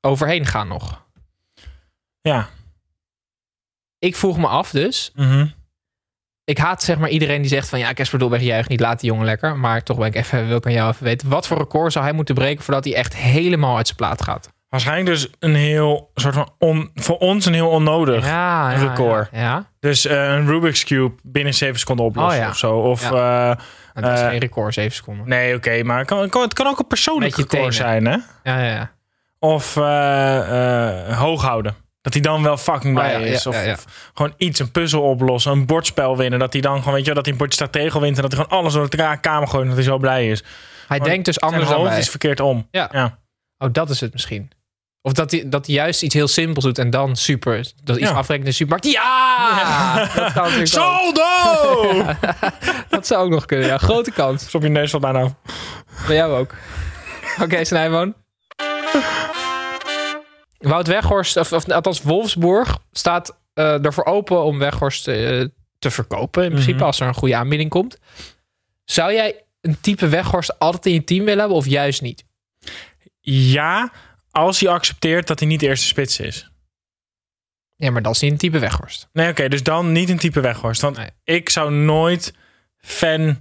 overheen 0.00 0.46
gaan 0.46 0.68
nog. 0.68 1.04
Ja. 2.20 2.48
Ik 3.98 4.16
vroeg 4.16 4.38
me 4.38 4.46
af 4.46 4.70
dus. 4.70 5.10
Mhm. 5.14 5.46
Ik 6.44 6.58
haat 6.58 6.82
zeg 6.82 6.98
maar 6.98 7.08
iedereen 7.08 7.40
die 7.40 7.50
zegt 7.50 7.68
van... 7.68 7.78
Ja, 7.78 7.92
Casper 7.92 8.18
Dolberg 8.18 8.42
juicht 8.42 8.68
niet, 8.68 8.80
laat 8.80 9.00
die 9.00 9.10
jongen 9.10 9.24
lekker. 9.24 9.56
Maar 9.56 9.82
toch 9.82 9.96
ben 9.98 10.06
ik 10.06 10.14
even, 10.14 10.48
wil 10.48 10.56
ik 10.56 10.66
aan 10.66 10.72
jou 10.72 10.90
even 10.90 11.04
weten. 11.04 11.28
Wat 11.28 11.46
voor 11.46 11.58
record 11.58 11.92
zou 11.92 12.04
hij 12.04 12.14
moeten 12.14 12.34
breken... 12.34 12.64
voordat 12.64 12.84
hij 12.84 12.94
echt 12.94 13.16
helemaal 13.16 13.76
uit 13.76 13.86
zijn 13.86 13.98
plaat 13.98 14.22
gaat? 14.22 14.50
Waarschijnlijk 14.68 15.06
dus 15.08 15.30
een 15.38 15.54
heel 15.54 16.10
soort 16.14 16.34
van 16.34 16.50
on, 16.58 16.90
voor 16.94 17.18
ons 17.18 17.46
een 17.46 17.54
heel 17.54 17.68
onnodig. 17.68 18.26
Ja, 18.26 18.72
record. 18.72 19.28
Ja, 19.32 19.40
ja. 19.40 19.66
Dus 19.80 20.06
eh, 20.06 20.16
een 20.24 20.46
Rubik's 20.46 20.84
Cube 20.84 21.14
binnen 21.22 21.54
7 21.54 21.78
seconden 21.78 22.04
oplossen 22.06 22.42
Oh 22.42 22.48
of 22.48 22.56
zo. 22.56 22.76
Of 22.76 23.12
eh, 23.12 23.48
Het 23.92 24.04
is 24.04 24.20
Eh, 24.20 24.28
geen 24.28 24.38
record, 24.38 24.74
7 24.74 24.92
seconden. 24.92 25.28
nee, 25.28 25.54
oké, 25.54 25.82
maar 25.82 25.98
het 25.98 26.06
kan, 26.06 26.28
kan, 26.28 26.42
het 26.42 26.54
kan 26.54 26.66
ook 26.66 26.78
een 26.78 26.86
persoonlijk 26.86 27.36
record 27.36 27.74
zijn, 27.74 28.06
hè? 28.06 28.16
Ja, 28.42 28.58
ja, 28.60 28.70
ja. 28.70 28.90
Of 29.38 29.74
hoog 31.16 31.42
houden. 31.42 31.74
Dat 32.02 32.12
hij 32.12 32.22
dan 32.22 32.42
wel 32.42 32.56
fucking 32.56 32.94
blij 32.94 33.14
Oh 33.14 33.20
ja, 33.20 33.26
ja, 33.26 33.32
is. 33.32 33.46
Of, 33.46 33.54
ja, 33.54 33.60
ja. 33.60 33.72
of 33.72 33.84
gewoon 34.14 34.34
iets, 34.36 34.60
een 34.60 34.70
puzzel 34.70 35.02
oplossen, 35.02 35.52
een 35.52 35.66
bordspel 35.66 36.16
winnen. 36.16 36.38
Dat 36.38 36.52
hij 36.52 36.62
dan 36.62 36.78
gewoon, 36.78 36.92
weet 36.94 37.00
je 37.00 37.06
wel, 37.06 37.14
dat 37.14 37.24
hij 37.24 37.32
een 37.32 37.38
bordje 37.38 37.54
strategel 37.66 38.00
wint. 38.00 38.16
En 38.16 38.22
dat 38.22 38.32
hij 38.32 38.42
gewoon 38.44 38.58
alles 38.60 38.72
door 38.72 38.90
de 38.90 39.18
kamer 39.20 39.48
gooit. 39.48 39.62
En 39.62 39.66
dat 39.68 39.76
hij 39.76 39.86
zo 39.86 39.98
blij 39.98 40.28
is. 40.28 40.40
Hij 40.40 40.96
Gewoon 40.96 41.08
denkt 41.08 41.24
dus 41.24 41.40
anders 41.40 41.68
dan 41.68 41.82
wij. 41.82 41.98
is 41.98 42.10
verkeerd 42.10 42.40
om. 42.40 42.68
Ja. 42.70 43.18
Oh, 43.58 43.68
dat 43.72 43.90
is 43.90 44.00
het 44.00 44.12
misschien. 44.12 44.50
Of 45.02 45.12
dat 45.12 45.30
hij, 45.30 45.44
dat 45.46 45.66
hij 45.66 45.74
juist 45.74 46.02
iets 46.02 46.14
heel 46.14 46.28
simpels 46.28 46.64
doet 46.64 46.78
en 46.78 46.90
dan 46.90 47.16
super. 47.16 47.72
Dat 47.84 47.96
iets 47.96 48.10
afrekenen 48.10 48.38
in 48.38 48.44
de 48.44 48.52
supermarkt. 48.52 48.86
Ja! 48.92 49.98
Dat 50.14 50.32
kan 50.32 50.42
natuurlijk 50.42 50.60
ook. 50.60 50.66
Saldo! 50.66 52.14
Dat 52.88 53.06
zou 53.06 53.24
ook 53.24 53.30
nog 53.30 53.46
kunnen, 53.46 53.66
ja. 53.66 53.78
Grote 53.78 54.10
kans. 54.10 54.46
Stop 54.46 54.62
je 54.62 54.68
neus 54.68 54.92
wat 54.92 55.00
bijna 55.00 55.20
af. 55.20 55.32
Bij 56.06 56.16
jou 56.16 56.32
ook. 56.38 56.54
Oké, 57.42 57.64
Snijboon. 57.64 58.14
Wout 60.62 60.86
Weghorst, 60.86 61.36
of, 61.36 61.52
of 61.52 61.68
althans 61.70 62.02
Wolfsburg, 62.02 62.78
staat 62.92 63.38
eh, 63.54 63.84
ervoor 63.84 64.04
open 64.04 64.44
om 64.44 64.58
Weghorst 64.58 65.08
eh, 65.08 65.44
te 65.78 65.90
verkopen. 65.90 66.44
In 66.44 66.50
principe, 66.50 66.76
Mhm. 66.76 66.84
als 66.84 67.00
er 67.00 67.06
een 67.06 67.14
goede 67.14 67.36
aanbieding 67.36 67.70
komt. 67.70 67.98
Zou 68.84 69.12
jij 69.12 69.44
een 69.60 69.80
type 69.80 70.08
Weghorst 70.08 70.58
altijd 70.58 70.86
in 70.86 70.92
je 70.92 71.04
team 71.04 71.24
willen 71.24 71.38
hebben 71.38 71.56
of 71.56 71.66
juist 71.66 72.02
niet? 72.02 72.24
Ja, 73.20 73.92
als 74.30 74.60
hij 74.60 74.70
accepteert 74.70 75.26
dat 75.26 75.38
hij 75.38 75.48
niet 75.48 75.60
de 75.60 75.66
eerste 75.66 75.86
spits 75.86 76.20
is. 76.20 76.50
Ja, 77.76 77.90
maar 77.90 78.02
dat 78.02 78.14
is 78.14 78.20
niet 78.20 78.30
een 78.32 78.38
type 78.38 78.58
Weghorst. 78.58 79.08
Nee, 79.12 79.30
oké, 79.30 79.48
dus 79.48 79.62
dan 79.62 79.92
niet 79.92 80.08
een 80.08 80.18
type 80.18 80.40
Weghorst. 80.40 80.80
Want 80.80 80.96
Nee. 80.96 81.10
ik 81.24 81.48
zou 81.48 81.72
nooit 81.72 82.34
fan 82.78 83.40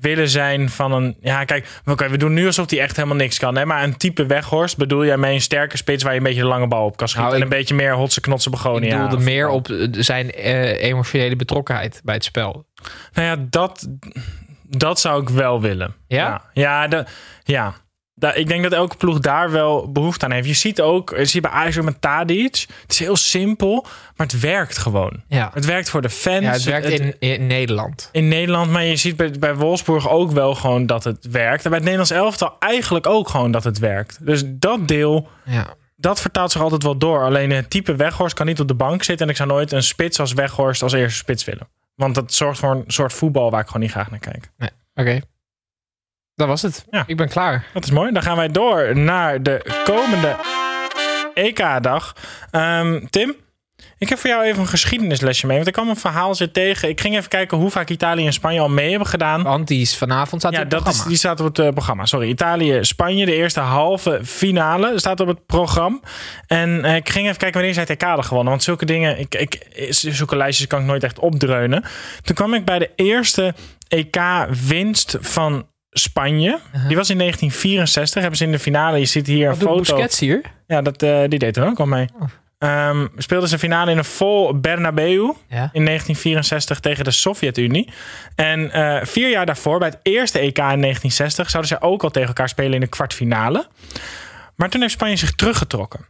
willen 0.00 0.28
zijn 0.28 0.70
van 0.70 0.92
een... 0.92 1.16
Ja, 1.20 1.44
kijk, 1.44 1.80
oké, 1.86 2.08
we 2.08 2.16
doen 2.16 2.32
nu 2.34 2.46
alsof 2.46 2.70
hij 2.70 2.80
echt 2.80 2.96
helemaal 2.96 3.16
niks 3.16 3.38
kan. 3.38 3.56
Hè? 3.56 3.64
Maar 3.66 3.82
een 3.82 3.96
type 3.96 4.26
Weghorst 4.26 4.76
bedoel 4.76 5.04
jij 5.04 5.16
mee 5.16 5.34
een 5.34 5.40
sterke 5.40 5.76
spits... 5.76 6.02
waar 6.02 6.12
je 6.12 6.18
een 6.18 6.24
beetje 6.24 6.40
de 6.40 6.46
lange 6.46 6.68
bal 6.68 6.84
op 6.84 6.96
kan 6.96 7.08
schieten. 7.08 7.30
Nou, 7.30 7.42
en 7.42 7.46
ik- 7.46 7.52
een 7.52 7.58
beetje 7.58 7.74
meer 7.74 7.94
hotse 7.94 8.20
knotse 8.20 8.48
Ik 8.48 8.54
begonia. 8.54 8.94
bedoelde 8.94 9.16
of- 9.16 9.22
meer 9.22 9.48
op 9.48 9.68
eh, 9.68 9.86
zijn 9.90 10.30
eh, 10.30 10.82
emotionele 10.82 11.36
betrokkenheid 11.36 12.00
bij 12.04 12.14
het 12.14 12.24
spel. 12.24 12.64
Nou 13.12 13.26
ja, 13.26 13.46
dat, 13.50 13.88
dat 14.62 15.00
zou 15.00 15.22
ik 15.22 15.28
wel 15.28 15.60
willen. 15.60 15.94
Ja? 16.06 16.16
Ja, 16.26 16.42
ja, 16.52 16.88
de, 16.88 17.04
ja. 17.42 17.74
Ik 18.20 18.46
denk 18.48 18.62
dat 18.62 18.72
elke 18.72 18.96
ploeg 18.96 19.18
daar 19.18 19.50
wel 19.50 19.92
behoefte 19.92 20.24
aan 20.24 20.30
heeft. 20.32 20.46
Je 20.48 20.54
ziet 20.54 20.80
ook, 20.80 21.14
je 21.16 21.24
ziet 21.24 21.42
bij 21.42 21.50
Ajax 21.50 21.78
ook 21.78 21.84
met 21.84 22.00
Tadic. 22.00 22.66
Het 22.82 22.90
is 22.92 22.98
heel 22.98 23.16
simpel, 23.16 23.86
maar 24.16 24.26
het 24.26 24.40
werkt 24.40 24.78
gewoon. 24.78 25.22
Ja, 25.28 25.50
Het 25.54 25.64
werkt 25.64 25.90
voor 25.90 26.02
de 26.02 26.10
fans. 26.10 26.44
ja 26.44 26.50
het 26.52 26.62
werkt 26.64 26.88
in, 26.88 27.14
in 27.18 27.46
Nederland. 27.46 28.08
in 28.12 28.28
Nederland, 28.28 28.70
maar 28.70 28.84
je 28.84 28.96
ziet 28.96 29.16
bij, 29.16 29.30
bij 29.38 29.54
Wolfsburg 29.54 30.08
ook 30.08 30.30
wel 30.30 30.54
gewoon 30.54 30.86
dat 30.86 31.04
het 31.04 31.26
werkt. 31.30 31.64
En 31.64 31.70
bij 31.70 31.78
het 31.78 31.88
Nederlands 31.88 32.10
elftal 32.10 32.56
eigenlijk 32.58 33.06
ook 33.06 33.28
gewoon 33.28 33.50
dat 33.50 33.64
het 33.64 33.78
werkt. 33.78 34.18
Dus 34.26 34.42
dat 34.46 34.88
deel, 34.88 35.28
Ja. 35.44 35.66
dat 35.96 36.20
vertaalt 36.20 36.52
zich 36.52 36.60
altijd 36.60 36.82
wel 36.82 36.98
door. 36.98 37.22
Alleen 37.24 37.50
het 37.50 37.70
type 37.70 37.96
Weghorst 37.96 38.34
kan 38.34 38.46
niet 38.46 38.60
op 38.60 38.68
de 38.68 38.74
bank 38.74 39.02
zitten. 39.02 39.26
En 39.26 39.32
ik 39.32 39.38
zou 39.38 39.48
nooit 39.48 39.72
een 39.72 39.82
spits 39.82 40.20
als 40.20 40.32
Weghorst 40.32 40.82
als 40.82 40.92
eerste 40.92 41.18
spits 41.18 41.44
willen. 41.44 41.68
Want 41.94 42.14
dat 42.14 42.32
zorgt 42.34 42.58
voor 42.58 42.70
een 42.70 42.84
soort 42.86 43.12
voetbal 43.12 43.50
waar 43.50 43.60
ik 43.60 43.66
gewoon 43.66 43.82
niet 43.82 43.90
graag 43.90 44.10
naar 44.10 44.18
kijk. 44.20 44.50
Oké. 44.94 45.20
Dat 46.38 46.48
was 46.48 46.62
het. 46.62 46.84
Ja. 46.90 47.04
Ik 47.06 47.16
ben 47.16 47.28
klaar. 47.28 47.64
Dat 47.72 47.84
is 47.84 47.90
mooi. 47.90 48.12
Dan 48.12 48.22
gaan 48.22 48.36
wij 48.36 48.48
door 48.48 48.96
naar 48.96 49.42
de 49.42 49.82
komende 49.84 50.36
EK-dag. 51.34 52.16
Ehm, 52.50 53.06
Tim, 53.10 53.34
ik 53.98 54.08
heb 54.08 54.18
voor 54.18 54.30
jou 54.30 54.44
even 54.44 54.60
een 54.60 54.66
geschiedenislesje 54.66 55.46
mee. 55.46 55.56
Want 55.56 55.68
ik 55.68 55.72
kwam 55.72 55.88
een 55.88 55.96
verhaal 55.96 56.34
zit 56.34 56.54
tegen. 56.54 56.88
Ik 56.88 57.00
ging 57.00 57.16
even 57.16 57.28
kijken 57.28 57.58
hoe 57.58 57.70
vaak 57.70 57.88
Italië 57.88 58.26
en 58.26 58.32
Spanje 58.32 58.60
al 58.60 58.68
mee 58.68 58.90
hebben 58.90 59.08
gedaan. 59.08 59.42
Want 59.42 59.68
die 59.68 59.80
is 59.80 59.96
vanavond 59.96 60.40
staat 60.40 60.52
Ja, 60.52 60.62
is, 60.62 60.68
programma. 60.68 61.04
die 61.04 61.16
staat 61.16 61.40
op 61.40 61.46
het 61.46 61.58
eh, 61.58 61.68
programma. 61.68 62.06
Sorry, 62.06 62.28
Italië-Spanje, 62.28 63.26
de 63.26 63.34
eerste 63.34 63.60
halve 63.60 64.20
finale, 64.24 64.92
staat 64.98 65.20
op 65.20 65.26
het 65.26 65.46
programma. 65.46 65.98
En 66.46 66.84
eh, 66.84 66.96
ik 66.96 67.08
ging 67.08 67.24
even 67.26 67.38
kijken 67.38 67.56
wanneer 67.56 67.74
zij 67.74 67.82
het 67.82 67.92
EK 67.92 68.02
hadden 68.02 68.24
gewonnen. 68.24 68.50
Want 68.50 68.62
zulke 68.62 68.84
dingen, 68.84 69.18
ik, 69.18 69.34
ik, 69.34 69.66
zulke 69.90 70.36
lijstjes 70.36 70.66
kan 70.66 70.80
ik 70.80 70.86
nooit 70.86 71.04
echt 71.04 71.18
opdreunen. 71.18 71.84
Toen 72.22 72.34
kwam 72.34 72.54
ik 72.54 72.64
bij 72.64 72.78
de 72.78 72.90
eerste 72.96 73.54
EK-winst 73.88 75.16
van 75.20 75.66
Spanje. 75.90 76.58
Die 76.88 76.96
was 76.96 77.10
in 77.10 77.18
1964. 77.18 78.20
Hebben 78.20 78.38
ze 78.38 78.44
in 78.44 78.52
de 78.52 78.58
finale, 78.58 78.98
je 78.98 79.04
ziet 79.04 79.26
hier 79.26 79.42
een 79.44 79.50
Wat 79.50 79.60
doet 79.60 79.68
foto. 79.68 79.80
Busquets 79.80 80.18
hier? 80.20 80.40
Ja, 80.66 80.82
dat, 80.82 81.02
eh, 81.02 81.24
die 81.28 81.38
deed 81.38 81.56
er 81.56 81.66
ook 81.66 81.78
al 81.80 81.86
mee. 81.86 82.08
Oh. 82.20 82.28
Ehm, 82.58 83.06
speelden 83.16 83.48
ze 83.48 83.58
finale 83.58 83.90
in 83.90 83.98
een 83.98 84.04
vol 84.04 84.60
Bernabeu 84.60 85.32
Ja. 85.48 85.70
in 85.72 85.82
1964 85.84 86.80
tegen 86.80 87.04
de 87.04 87.10
Sovjet-Unie. 87.10 87.88
En 88.34 88.70
eh, 88.70 89.04
vier 89.04 89.30
jaar 89.30 89.46
daarvoor, 89.46 89.78
bij 89.78 89.88
het 89.88 89.98
eerste 90.02 90.38
EK 90.38 90.58
in 90.58 90.80
1960, 90.80 91.50
zouden 91.50 91.70
ze 91.76 91.80
ook 91.80 92.02
al 92.02 92.10
tegen 92.10 92.28
elkaar 92.28 92.48
spelen 92.48 92.72
in 92.74 92.80
de 92.80 92.86
kwartfinale. 92.86 93.66
Maar 94.56 94.68
toen 94.70 94.80
heeft 94.80 94.92
Spanje 94.92 95.16
zich 95.16 95.32
teruggetrokken. 95.32 96.06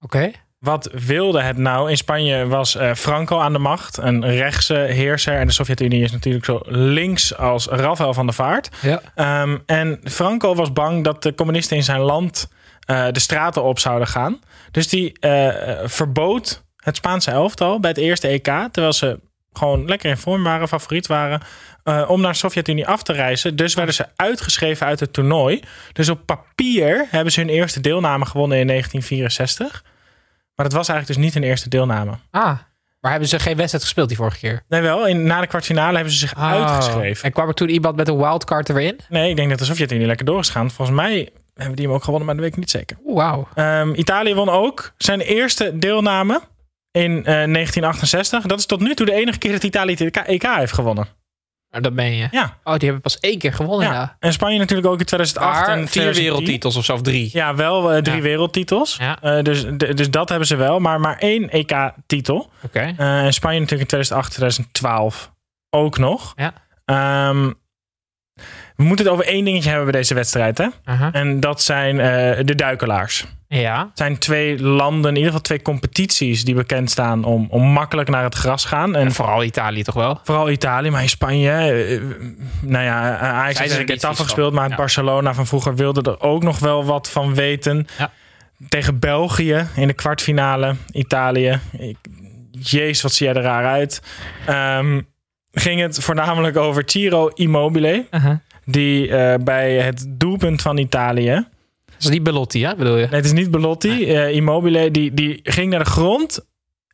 Oké. 0.00 0.30
Wat 0.58 0.90
wilde 0.92 1.42
het 1.42 1.56
nou? 1.56 1.90
In 1.90 1.96
Spanje 1.96 2.46
was 2.46 2.74
eh, 2.74 2.94
Franco 2.94 3.38
aan 3.38 3.52
de 3.52 3.58
macht, 3.58 3.96
een 3.96 4.26
rechtse 4.26 4.74
heerser. 4.74 5.34
En 5.34 5.46
de 5.46 5.52
Sovjet-Unie 5.52 6.02
is 6.02 6.12
natuurlijk 6.12 6.44
zo 6.44 6.60
links 6.64 7.36
als 7.36 7.66
Rafael 7.66 8.14
van 8.14 8.26
der 8.26 8.34
Vaart. 8.34 8.68
Ja. 8.82 9.00
Ehm, 9.14 9.58
en 9.66 10.00
Franco 10.04 10.54
was 10.54 10.72
bang 10.72 11.04
dat 11.04 11.22
de 11.22 11.34
communisten 11.34 11.76
in 11.76 11.82
zijn 11.82 12.00
land 12.00 12.48
eh, 12.80 13.06
de 13.12 13.20
straten 13.20 13.62
op 13.62 13.78
zouden 13.78 14.08
gaan. 14.08 14.40
Dus 14.70 14.88
die 14.88 15.18
eh, 15.20 15.78
verbood 15.84 16.64
het 16.76 16.96
Spaanse 16.96 17.30
elftal 17.30 17.80
bij 17.80 17.90
het 17.90 17.98
eerste 17.98 18.28
EK. 18.28 18.68
Terwijl 18.70 18.92
ze 18.92 19.20
gewoon 19.52 19.86
lekker 19.86 20.10
in 20.10 20.16
vorm 20.16 20.42
waren, 20.42 20.68
favoriet 20.68 21.06
waren. 21.06 21.40
om 22.06 22.20
naar 22.20 22.32
de 22.32 22.38
Sovjet-Unie 22.38 22.86
af 22.86 23.02
te 23.02 23.12
reizen. 23.12 23.56
Dus 23.56 23.74
werden 23.74 23.94
ze 23.94 24.06
uitgeschreven 24.16 24.86
uit 24.86 25.00
het 25.00 25.12
toernooi. 25.12 25.60
Dus 25.92 26.08
op 26.08 26.26
papier 26.26 27.06
hebben 27.10 27.32
ze 27.32 27.40
hun 27.40 27.48
eerste 27.48 27.80
deelname 27.80 28.26
gewonnen 28.26 28.58
in 28.58 28.66
1964. 28.66 29.82
Maar 30.58 30.66
dat 30.68 30.76
was 30.76 30.88
eigenlijk 30.88 31.06
dus 31.18 31.24
niet 31.26 31.34
hun 31.34 31.50
eerste 31.50 31.68
deelname. 31.68 32.10
Ah. 32.30 32.58
Maar 33.00 33.10
hebben 33.10 33.28
ze 33.28 33.38
geen 33.38 33.56
wedstrijd 33.56 33.84
gespeeld 33.84 34.08
die 34.08 34.16
vorige 34.16 34.38
keer? 34.38 34.62
Nee, 34.68 34.80
wel. 34.80 35.06
In, 35.06 35.22
na 35.24 35.40
de 35.40 35.46
kwartfinale 35.46 35.94
hebben 35.94 36.12
ze 36.12 36.18
zich 36.18 36.36
Oh. 36.36 36.42
uitgeschreven. 36.52 37.24
En 37.24 37.32
kwam 37.32 37.48
er 37.48 37.54
toen 37.54 37.68
iemand 37.68 37.96
met 37.96 38.08
een 38.08 38.16
wildcard 38.16 38.68
er 38.68 38.74
weer 38.74 38.86
in? 38.86 39.00
Nee, 39.08 39.30
ik 39.30 39.36
denk 39.36 39.48
dat 39.50 39.58
de 39.58 39.64
Sovjet-Unie 39.64 40.06
lekker 40.06 40.26
door 40.26 40.38
is 40.40 40.46
gegaan. 40.46 40.70
Volgens 40.70 40.96
mij 40.96 41.28
hebben 41.54 41.76
die 41.76 41.86
hem 41.86 41.94
ook 41.94 42.04
gewonnen, 42.04 42.26
maar 42.26 42.34
dat 42.36 42.44
weet 42.44 42.52
ik 42.52 42.58
niet 42.60 42.70
zeker. 42.70 42.96
Wauw. 43.04 43.48
Ehm, 43.54 43.92
Italië 43.94 44.34
won 44.34 44.48
ook 44.48 44.92
zijn 44.96 45.20
eerste 45.20 45.78
deelname 45.78 46.40
in 46.90 47.10
eh, 47.16 47.24
1968. 47.24 48.42
Dat 48.46 48.58
is 48.58 48.66
tot 48.66 48.80
nu 48.80 48.94
toe 48.94 49.06
de 49.06 49.12
enige 49.12 49.38
keer 49.38 49.52
dat 49.52 49.62
Italië 49.62 49.94
het 49.94 50.16
EK 50.26 50.42
heeft 50.56 50.72
gewonnen. 50.72 51.06
Maar 51.70 51.82
dat 51.82 51.94
ben 51.94 52.12
je. 52.14 52.28
Ja. 52.30 52.56
Oh, 52.64 52.72
die 52.72 52.82
hebben 52.84 53.00
pas 53.00 53.18
één 53.18 53.38
keer 53.38 53.52
gewonnen, 53.52 53.86
ja. 53.88 53.92
ja. 53.94 54.16
En 54.18 54.32
Spanje 54.32 54.58
natuurlijk 54.58 54.88
ook 54.88 54.98
in 55.00 55.06
2008 55.06 55.58
Maar 55.60 55.68
en 55.68 55.74
vier 55.78 55.86
2010. 55.88 56.22
wereldtitels 56.24 56.76
of 56.76 56.84
zo, 56.84 56.92
of 56.94 57.02
drie. 57.02 57.30
Ja, 57.32 57.54
wel 57.54 57.92
eh, 57.92 58.02
drie 58.02 58.16
Ja. 58.16 58.22
wereldtitels. 58.22 58.96
Ja. 59.00 59.22
Eh, 59.22 59.42
dus, 59.42 59.64
dus 59.76 60.10
dat 60.10 60.28
hebben 60.28 60.46
ze 60.48 60.56
wel, 60.56 60.78
maar 60.78 61.00
maar 61.00 61.18
één 61.18 61.48
EK-titel. 61.50 62.50
Oké. 62.62 62.94
Eh, 62.96 63.24
en 63.24 63.32
Spanje 63.32 63.58
natuurlijk 63.60 63.90
in 63.92 63.98
2008, 63.98 64.30
2012 64.30 65.32
ook 65.70 65.98
nog. 65.98 66.32
Ja. 66.36 66.52
Ehm, 66.84 67.52
we 68.76 68.84
moeten 68.84 69.04
het 69.04 69.14
over 69.14 69.26
één 69.26 69.44
dingetje 69.44 69.68
hebben 69.68 69.90
bij 69.90 70.00
deze 70.00 70.14
wedstrijd. 70.14 70.58
Hè? 70.58 70.66
En 71.12 71.40
dat 71.40 71.62
zijn 71.62 72.00
eh, 72.00 72.44
de 72.44 72.54
duikelaars. 72.54 73.24
Ja. 73.48 73.78
Het 73.80 73.98
zijn 73.98 74.18
twee 74.18 74.62
landen, 74.62 75.08
in 75.10 75.16
ieder 75.16 75.26
geval 75.30 75.40
twee 75.42 75.62
competities 75.62 76.44
die 76.44 76.54
bekend 76.54 76.90
staan 76.90 77.24
om, 77.24 77.46
om 77.50 77.62
makkelijk 77.62 78.08
naar 78.08 78.22
het 78.24 78.34
gras 78.34 78.64
gaan. 78.64 78.94
En 78.96 79.04
En 79.04 79.12
vooral 79.12 79.44
Italië 79.44 79.82
toch 79.82 79.94
wel? 79.94 80.20
vooral 80.24 80.50
Italië, 80.50 80.90
maar 80.90 81.02
in 81.02 81.08
Spanje. 81.08 81.50
eh, 81.52 82.00
nou 82.60 82.84
ja, 82.84 83.18
eh, 83.20 83.28
Ajax 83.32 83.58
heeft 83.58 83.90
een 83.90 83.98
tafel 83.98 84.24
gespeeld, 84.24 84.52
maar 84.52 84.68
Ja. 84.68 84.76
Barcelona 84.76 85.34
van 85.34 85.46
vroeger 85.46 85.74
wilde 85.74 86.10
er 86.10 86.20
ook 86.20 86.42
nog 86.42 86.58
wel 86.58 86.84
wat 86.84 87.10
van 87.10 87.34
weten. 87.34 87.86
Ja. 87.98 88.10
Tegen 88.68 88.98
België 88.98 89.66
in 89.76 89.86
de 89.86 89.92
kwartfinale, 89.94 90.74
Italië. 90.92 91.58
Jezus, 92.50 93.02
wat 93.02 93.12
zie 93.12 93.26
jij 93.26 93.34
er 93.36 93.42
raar 93.42 93.66
uit. 93.66 94.02
Ehm, 94.46 95.00
ging 95.52 95.80
het 95.80 95.98
voornamelijk 96.02 96.56
over 96.56 96.82
Ciro 96.86 97.28
Immobile, 97.28 98.06
Aha. 98.10 98.40
die 98.64 99.16
eh, 99.16 99.34
bij 99.44 99.74
het 99.74 100.04
doelpunt 100.08 100.62
van 100.62 100.76
Italië 100.78 101.46
Dat 101.98 102.06
is 102.06 102.14
niet 102.16 102.22
Belotti, 102.22 102.64
hè, 102.64 102.74
bedoel 102.76 102.96
je? 102.96 103.06
Nee, 103.06 103.14
het 103.14 103.24
is 103.24 103.32
niet 103.32 103.50
Belotti. 103.50 104.14
Eh, 104.14 104.30
Immobile, 104.30 104.90
die, 104.90 105.14
die 105.14 105.40
ging 105.42 105.70
naar 105.70 105.84
de 105.84 105.90
grond. 105.90 106.46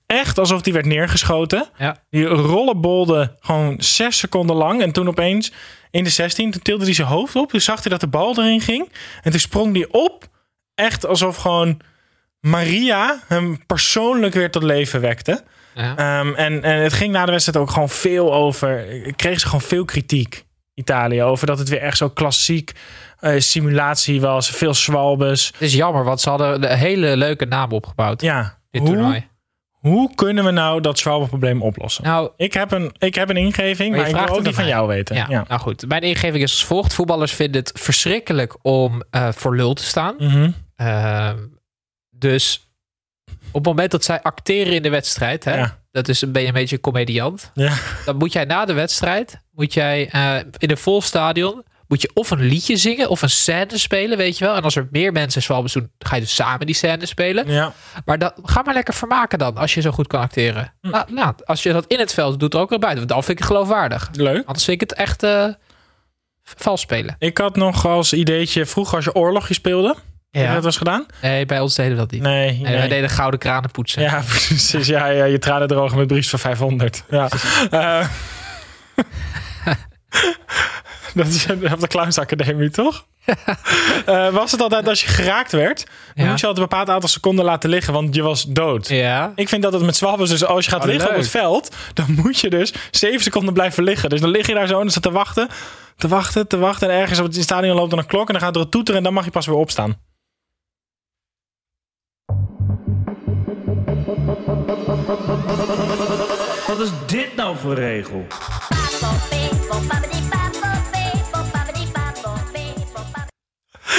Echt 0.07 0.39
alsof 0.39 0.63
die 0.63 0.73
werd 0.73 0.87
neergeschoten. 0.87 1.69
Ja. 1.79 1.97
Die 2.11 2.25
rollenbolde 2.25 3.37
gewoon 3.41 3.75
zes 3.79 4.19
seconden 4.19 4.57
lang. 4.57 4.83
En 4.83 4.93
toen 4.93 5.09
opeens 5.09 5.53
in 5.91 6.05
de 6.05 6.11
16, 6.11 6.51
toen 6.51 6.63
tilde 6.63 6.85
hij 6.85 6.95
zijn 6.95 7.09
hoofd 7.09 7.37
op. 7.37 7.51
Toen 7.51 7.61
zag 7.61 7.83
hij 7.83 7.91
dat 7.91 8.01
de 8.01 8.07
bal 8.07 8.39
erin 8.39 8.61
ging. 8.61 8.93
En 9.23 9.31
toen 9.31 9.41
sprong 9.41 9.75
hij 9.75 9.87
op. 9.91 10.29
Echt 10.75 11.07
alsof 11.07 11.37
gewoon 11.37 11.81
Maria 12.41 13.23
hem 13.27 13.67
persoonlijk 13.67 14.35
weer 14.35 14.51
tot 14.51 14.63
leven 14.63 15.01
wekte. 15.01 15.45
Ja. 15.75 15.97
Ehm, 15.97 16.35
en, 16.35 16.63
en 16.63 16.83
het 16.83 16.93
ging 16.93 17.13
na 17.13 17.25
de 17.25 17.31
wedstrijd 17.31 17.59
ook 17.59 17.71
gewoon 17.71 17.89
veel 17.89 18.35
over. 18.35 18.87
Kreeg 19.17 19.41
ze 19.41 19.47
gewoon 19.47 19.61
veel 19.61 19.85
kritiek, 19.85 20.45
Italië. 20.75 21.23
Over 21.23 21.47
dat 21.47 21.59
het 21.59 21.69
weer 21.69 21.81
echt 21.81 21.97
zo 21.97 22.09
klassiek 22.09 22.73
simulatie 23.39 24.21
was. 24.21 24.51
Veel 24.51 24.75
zwalbes. 24.75 25.47
Het 25.47 25.61
is 25.61 25.75
jammer, 25.75 26.05
want 26.05 26.21
ze 26.21 26.29
hadden 26.29 26.71
een 26.71 26.79
hele 26.79 27.17
leuke 27.17 27.45
naam 27.45 27.73
opgebouwd. 27.73 28.21
Ja, 28.21 28.59
dit 28.71 28.81
hoe, 28.81 28.91
toernooi. 28.91 29.29
hoe 29.71 30.15
kunnen 30.15 30.45
we 30.45 30.51
nou 30.51 30.81
dat 30.81 30.99
zwalbeprobleem 30.99 31.63
oplossen? 31.63 32.05
Nou, 32.05 32.31
Ik, 32.37 32.53
heb 32.53 32.73
een, 32.73 32.95
ik 32.99 33.15
heb 33.15 33.29
een 33.31 33.37
ingeving, 33.37 33.97
Maar 33.97 34.09
ik 34.09 34.17
wil 34.17 34.29
ook 34.37 34.45
die 34.45 34.55
van 34.55 34.67
jou 34.67 34.89
weten. 34.89 35.17
ja, 35.17 35.27
Ja. 35.29 35.45
nou 35.49 35.61
goed. 35.61 35.87
Mijn 35.89 36.03
ingeving 36.03 36.43
is 36.43 36.51
als 36.51 36.65
volgt. 36.65 36.95
Voetballers 36.95 37.33
vinden 37.33 37.61
het 37.61 37.73
verschrikkelijk 37.75 38.57
om 38.63 39.03
eh, 39.11 39.29
voor 39.33 39.57
lul 39.57 39.75
te 39.75 39.85
staan. 39.85 40.15
Mhm. 40.19 40.51
Ehm, 40.77 41.39
dus 42.11 42.69
op 43.47 43.55
het 43.55 43.65
moment 43.65 43.91
dat 43.91 44.05
zij 44.05 44.23
acteren 44.23 44.73
in 44.73 44.83
de 44.83 44.91
wedstrijd, 44.91 45.45
hè, 45.45 45.55
Ja. 45.57 45.79
dat 45.91 46.09
is 46.09 46.21
een, 46.23 46.33
ben 46.33 46.43
je 46.43 46.49
een 46.49 46.55
beetje 46.55 46.77
een 46.77 46.83
comediant. 46.83 47.51
Ja. 47.55 47.73
Dan 48.05 48.17
moet 48.17 48.33
jij 48.33 48.45
na 48.45 48.65
de 48.65 48.73
wedstrijd, 48.73 49.41
moet 49.53 49.75
jij 49.75 50.09
eh, 50.11 50.37
in 50.59 50.71
een 50.71 50.77
vol 50.79 51.03
stadion, 51.03 51.63
moet 51.95 52.03
je 52.03 52.11
of 52.15 52.31
een 52.31 52.41
liedje 52.41 52.77
zingen 52.77 53.09
of 53.09 53.23
een 53.23 53.31
scène 53.31 53.79
spelen, 53.79 54.19
weet 54.19 54.39
je 54.39 54.45
wel. 54.45 54.57
En 54.57 54.63
als 54.63 54.77
er 54.77 54.89
meer 54.91 55.13
mensen 55.13 55.43
zwalbes 55.43 55.73
doen, 55.73 55.91
ga 55.99 56.15
je 56.15 56.21
dus 56.21 56.35
samen 56.35 56.67
die 56.67 56.75
scène 56.75 57.07
spelen. 57.07 57.51
Ja. 57.51 57.73
Maar 58.05 58.19
dat, 58.19 58.35
ga 58.43 58.63
maar 58.63 58.75
lekker 58.75 58.95
vermaken 58.95 59.39
dan, 59.39 59.57
als 59.57 59.75
je 59.75 59.81
zo 59.81 59.91
goed 59.91 60.07
kan 60.07 60.21
acteren. 60.21 60.73
Hm. 60.81 60.89
Laat, 60.89 61.11
laat. 61.11 61.47
Als 61.47 61.63
je 61.63 61.73
dat 61.73 61.87
in 61.87 61.99
het 61.99 62.15
veld 62.15 62.41
doet, 62.41 62.55
er 62.55 62.61
ook 62.61 62.71
weer 62.71 62.79
buiten. 62.79 62.99
Want 62.99 63.13
dan 63.13 63.25
vind 63.25 63.39
ik 63.39 63.45
het 63.45 63.53
geloofwaardig. 63.53 64.09
leuk. 64.13 64.47
Anders 64.47 64.65
vind 64.65 64.83
ik 64.83 64.89
het 64.89 64.99
echt 64.99 65.23
eh, 65.23 65.49
vals 66.43 66.81
spelen. 66.81 67.17
Ik 67.19 67.39
had 67.39 67.57
nog 67.57 67.87
als 67.87 68.13
ideetje 68.13 68.67
vroeger 68.67 68.97
als 68.97 69.05
je 69.05 69.15
oorlogje 69.15 69.55
speelde. 69.55 69.97
Ja. 70.31 70.55
dat 70.55 70.65
was 70.65 70.77
gedaan? 70.77 71.07
Nee, 71.23 71.47
bij 71.47 71.61
ons 71.61 71.75
deden 71.75 71.93
we 71.93 71.99
dat 71.99 72.11
niet. 72.11 72.23
Nee. 72.23 72.61
Nee, 72.61 72.77
wij 72.77 72.89
deden 72.89 73.11
gouden 73.11 73.41
kranen 73.41 73.71
poetsen. 73.71 74.03
Ja, 74.03 74.23
precies. 74.47 74.87
Ja, 74.87 75.07
ja, 75.07 75.25
je 75.25 75.39
tranen 75.39 75.69
drogen 75.69 75.99
met 75.99 76.07
briefs 76.07 76.29
van 76.29 76.39
500. 76.39 77.05
Ja. 77.11 77.29
Dat 81.15 81.27
is 81.27 81.47
op 81.73 81.81
de 81.81 81.87
Clowns 81.89 82.19
Academie, 82.19 82.71
toch? 82.71 83.05
Eh, 84.07 84.29
was 84.29 84.53
het 84.53 84.61
altijd 84.61 84.89
als 84.89 85.01
je 85.01 85.07
geraakt 85.09 85.53
werd, 85.53 85.87
dan 86.15 86.25
Ja. 86.25 86.31
moet 86.31 86.41
je 86.41 86.47
altijd 86.47 86.65
een 86.65 86.71
bepaald 86.71 86.89
aantal 86.89 87.09
seconden 87.09 87.45
laten 87.45 87.71
liggen, 87.71 87.93
want 87.93 88.15
je 88.15 88.23
was 88.23 88.43
dood. 88.45 88.89
Ja. 88.89 89.33
Ik 89.35 89.49
vind 89.49 89.63
dat 89.63 89.73
het 89.73 89.83
met 89.83 89.97
zwabbers, 89.97 90.31
dus 90.31 90.45
als 90.45 90.65
je 90.65 90.71
gaat 90.71 90.81
Oh, 90.81 90.87
liggen 90.87 91.11
op 91.11 91.17
het 91.17 91.29
veld, 91.29 91.75
dan 91.95 92.07
moet 92.23 92.39
je 92.39 92.51
dus 92.51 92.75
zeven 92.91 93.21
seconden 93.23 93.55
blijven 93.55 93.85
liggen. 93.85 94.11
Dus 94.11 94.21
dan 94.21 94.31
lig 94.31 94.47
je 94.47 94.55
daar 94.55 94.67
zo 94.67 94.75
en 94.75 94.81
dan 94.81 94.91
staat 94.91 95.03
te 95.03 95.11
wachten, 95.11 95.49
te 95.97 96.09
wachten, 96.09 96.49
te 96.49 96.59
wachten. 96.59 96.91
En 96.91 96.97
ergens 96.97 97.19
op 97.19 97.25
het 97.25 97.43
stadion 97.43 97.77
loopt 97.77 97.93
er 97.93 97.99
een 97.99 98.07
klok 98.07 98.27
en 98.27 98.33
dan 98.33 98.43
gaat 98.43 98.57
er 98.57 98.63
een 98.63 98.69
toeter 98.71 98.95
en 98.95 99.03
dan 99.03 99.13
mag 99.13 99.25
je 99.25 99.31
pas 99.31 99.47
weer 99.47 99.57
opstaan. 99.57 99.97
Wat 106.67 106.81
is 106.81 106.91
dit 107.07 107.37
nou 107.37 107.57
voor 107.57 107.75
regel? 107.75 108.27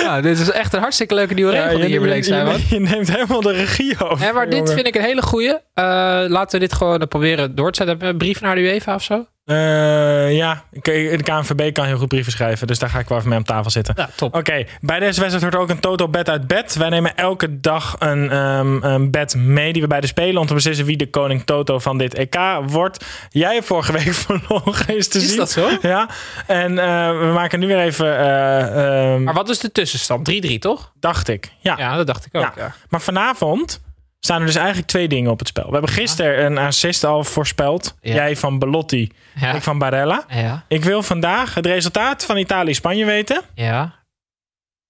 Ja, 0.05 0.21
dit 0.21 0.39
is 0.39 0.51
echt 0.51 0.73
een 0.73 0.79
hartstikke 0.79 1.13
leuke 1.13 1.33
nieuwe 1.33 1.51
regel 1.51 1.77
die 1.77 1.85
hier 1.85 2.01
bedenkt 2.01 2.25
zijn, 2.25 2.47
je, 2.47 2.65
je 2.69 2.79
neemt 2.79 3.11
helemaal 3.11 3.41
de 3.41 3.51
regie 3.51 3.99
over. 3.99 4.33
Maar 4.33 4.49
dit 4.49 4.73
vind 4.73 4.87
ik 4.87 4.95
een 4.95 5.01
hele 5.01 5.21
goeie. 5.21 5.53
Eh, 5.73 5.85
laten 6.27 6.59
we 6.59 6.65
dit 6.65 6.73
gewoon 6.73 7.01
eh, 7.01 7.07
proberen 7.07 7.55
door 7.55 7.71
te 7.71 7.83
zetten. 7.83 8.07
Een 8.07 8.17
brief 8.17 8.41
naar 8.41 8.55
de 8.55 8.61
UEFA 8.61 8.95
of 8.95 9.03
zo? 9.03 9.25
Eh, 9.45 10.35
ja, 10.35 10.63
de 10.71 11.19
KNVB 11.23 11.73
kan 11.73 11.85
heel 11.85 11.97
goed 11.97 12.07
brieven 12.07 12.31
schrijven, 12.31 12.67
dus 12.67 12.79
daar 12.79 12.89
ga 12.89 12.99
ik 12.99 13.07
wel 13.07 13.17
even 13.17 13.29
mee 13.29 13.37
om 13.37 13.43
tafel 13.45 13.71
zitten. 13.71 13.93
Ja, 13.97 14.09
top. 14.15 14.35
Oké, 14.35 14.65
bij 14.81 14.99
deze 14.99 15.19
wedstrijd 15.21 15.41
hoort 15.53 15.55
ook 15.63 15.69
een 15.69 15.79
Toto 15.79 16.07
bed 16.07 16.29
uit 16.29 16.47
bed. 16.47 16.75
Wij 16.75 16.89
nemen 16.89 17.15
elke 17.15 17.59
dag 17.59 17.95
een, 17.99 18.29
ehm 18.31 18.83
een 18.83 19.11
bed 19.11 19.35
mee 19.35 19.73
die 19.73 19.81
we 19.81 19.87
bij 19.87 20.01
de 20.01 20.07
spelen 20.07 20.41
om 20.41 20.47
te 20.47 20.53
beslissen 20.53 20.85
wie 20.85 20.97
de 20.97 21.09
koning 21.09 21.43
Toto 21.43 21.79
van 21.79 21.97
dit 21.97 22.13
EK 22.13 22.35
wordt. 22.67 23.05
Jij 23.29 23.53
hebt 23.53 23.65
vorige 23.65 23.91
week 23.91 24.13
verloren, 24.25 24.95
is 24.97 25.07
te 25.07 25.17
Is 25.17 25.27
zien. 25.27 25.37
dat 25.37 25.51
zo? 25.51 25.69
Ja, 25.81 26.09
en 26.47 26.79
eh, 26.79 27.09
we 27.19 27.31
maken 27.33 27.59
nu 27.59 27.67
weer 27.67 27.79
even, 27.79 28.17
eh, 28.17 29.11
ehm, 29.13 29.23
Maar 29.23 29.33
wat 29.33 29.49
is 29.49 29.59
de 29.59 29.71
tussenstand? 29.71 30.25
3-3, 30.25 30.59
toch? 30.59 30.91
dacht 30.99 31.27
ik. 31.27 31.51
Ja. 31.59 31.75
Ja, 31.77 31.95
dat 31.95 32.07
dacht 32.07 32.25
ik 32.25 32.35
ook. 32.35 32.41
Ja. 32.43 32.53
Ja. 32.57 32.73
Maar 32.89 33.01
vanavond 33.01 33.81
staan 34.25 34.39
er 34.39 34.45
dus 34.45 34.55
eigenlijk 34.55 34.87
twee 34.87 35.07
dingen 35.07 35.31
op 35.31 35.39
het 35.39 35.47
spel. 35.47 35.65
We 35.65 35.71
hebben 35.71 35.89
gisteren 35.91 36.45
een 36.45 36.57
assist 36.57 37.03
al 37.03 37.23
voorspeld. 37.23 37.95
Ja. 38.01 38.13
Jij 38.13 38.35
van 38.35 38.59
Belotti, 38.59 39.11
Ja. 39.35 39.51
ik 39.53 39.61
van 39.61 39.77
Barella. 39.77 40.25
Ja. 40.29 40.65
Ik 40.67 40.83
wil 40.83 41.03
vandaag 41.03 41.53
het 41.53 41.65
resultaat 41.65 42.25
van 42.25 42.37
Italië-Spanje 42.37 43.05
weten 43.05 43.41
ja. 43.55 44.05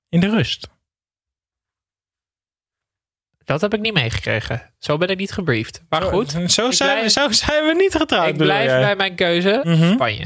in 0.09 0.19
de 0.19 0.29
rust. 0.29 0.67
Dat 3.43 3.61
heb 3.61 3.73
ik 3.73 3.79
niet 3.79 3.93
meegekregen. 3.93 4.73
Zo 4.79 4.97
ben 4.97 5.07
ik 5.07 5.17
niet 5.17 5.31
gebriefd. 5.31 5.81
Maar 5.89 6.01
goed, 6.01 6.31
Zo 6.47 6.71
zijn, 6.71 6.97
blijf- 6.97 7.11
zo 7.11 7.31
zijn 7.31 7.65
we 7.65 7.73
niet 7.73 7.95
getrouwd. 7.95 8.27
ik 8.27 8.37
blijf 8.37 8.65
jij? 8.69 8.79
bij 8.81 8.95
mijn 8.95 9.15
keuze. 9.15 9.61
Mhm. 9.63 9.91
Spanje. 9.93 10.25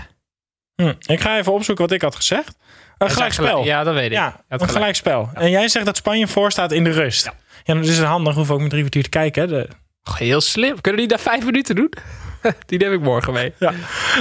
Hm, 0.75 0.93
Ik 1.05 1.19
ga 1.19 1.37
even 1.37 1.53
opzoeken 1.53 1.83
wat 1.85 1.93
ik 1.93 2.01
had 2.01 2.15
gezegd. 2.15 2.57
Een 2.99 3.07
Hij 3.07 3.15
gelijk 3.15 3.33
zei 3.33 3.47
spel. 3.47 3.63
Ja, 3.63 3.83
dat 3.83 3.93
weet 3.93 4.05
ik. 4.05 4.11
Ja, 4.11 4.23
had 4.23 4.35
een 4.49 4.57
gelijk. 4.57 4.71
gelijk 4.71 4.95
spel. 4.95 5.29
En 5.33 5.49
jij 5.49 5.67
zegt 5.67 5.85
dat 5.85 5.97
Spanje 5.97 6.27
voor 6.27 6.51
staat 6.51 6.71
in 6.71 6.83
de 6.83 6.91
rust. 6.91 7.25
Ja, 7.63 7.73
dan 7.73 7.83
is 7.83 7.97
het 7.97 8.07
handig. 8.07 8.35
We 8.35 8.53
ook 8.53 8.59
met 8.59 8.69
drie 8.69 8.81
kwartier 8.81 9.03
te 9.03 9.09
kijken. 9.09 9.41
Hè? 9.41 9.47
De... 9.47 9.67
Och, 10.03 10.17
heel 10.17 10.41
slim. 10.41 10.81
Kunnen 10.81 10.99
die 10.99 11.09
daar 11.09 11.19
vijf 11.19 11.45
minuten 11.45 11.75
doen? 11.75 11.93
die 12.65 12.79
neem 12.79 12.93
ik 12.93 13.01
morgen 13.01 13.33
mee. 13.33 13.53
Ja. 13.59 13.73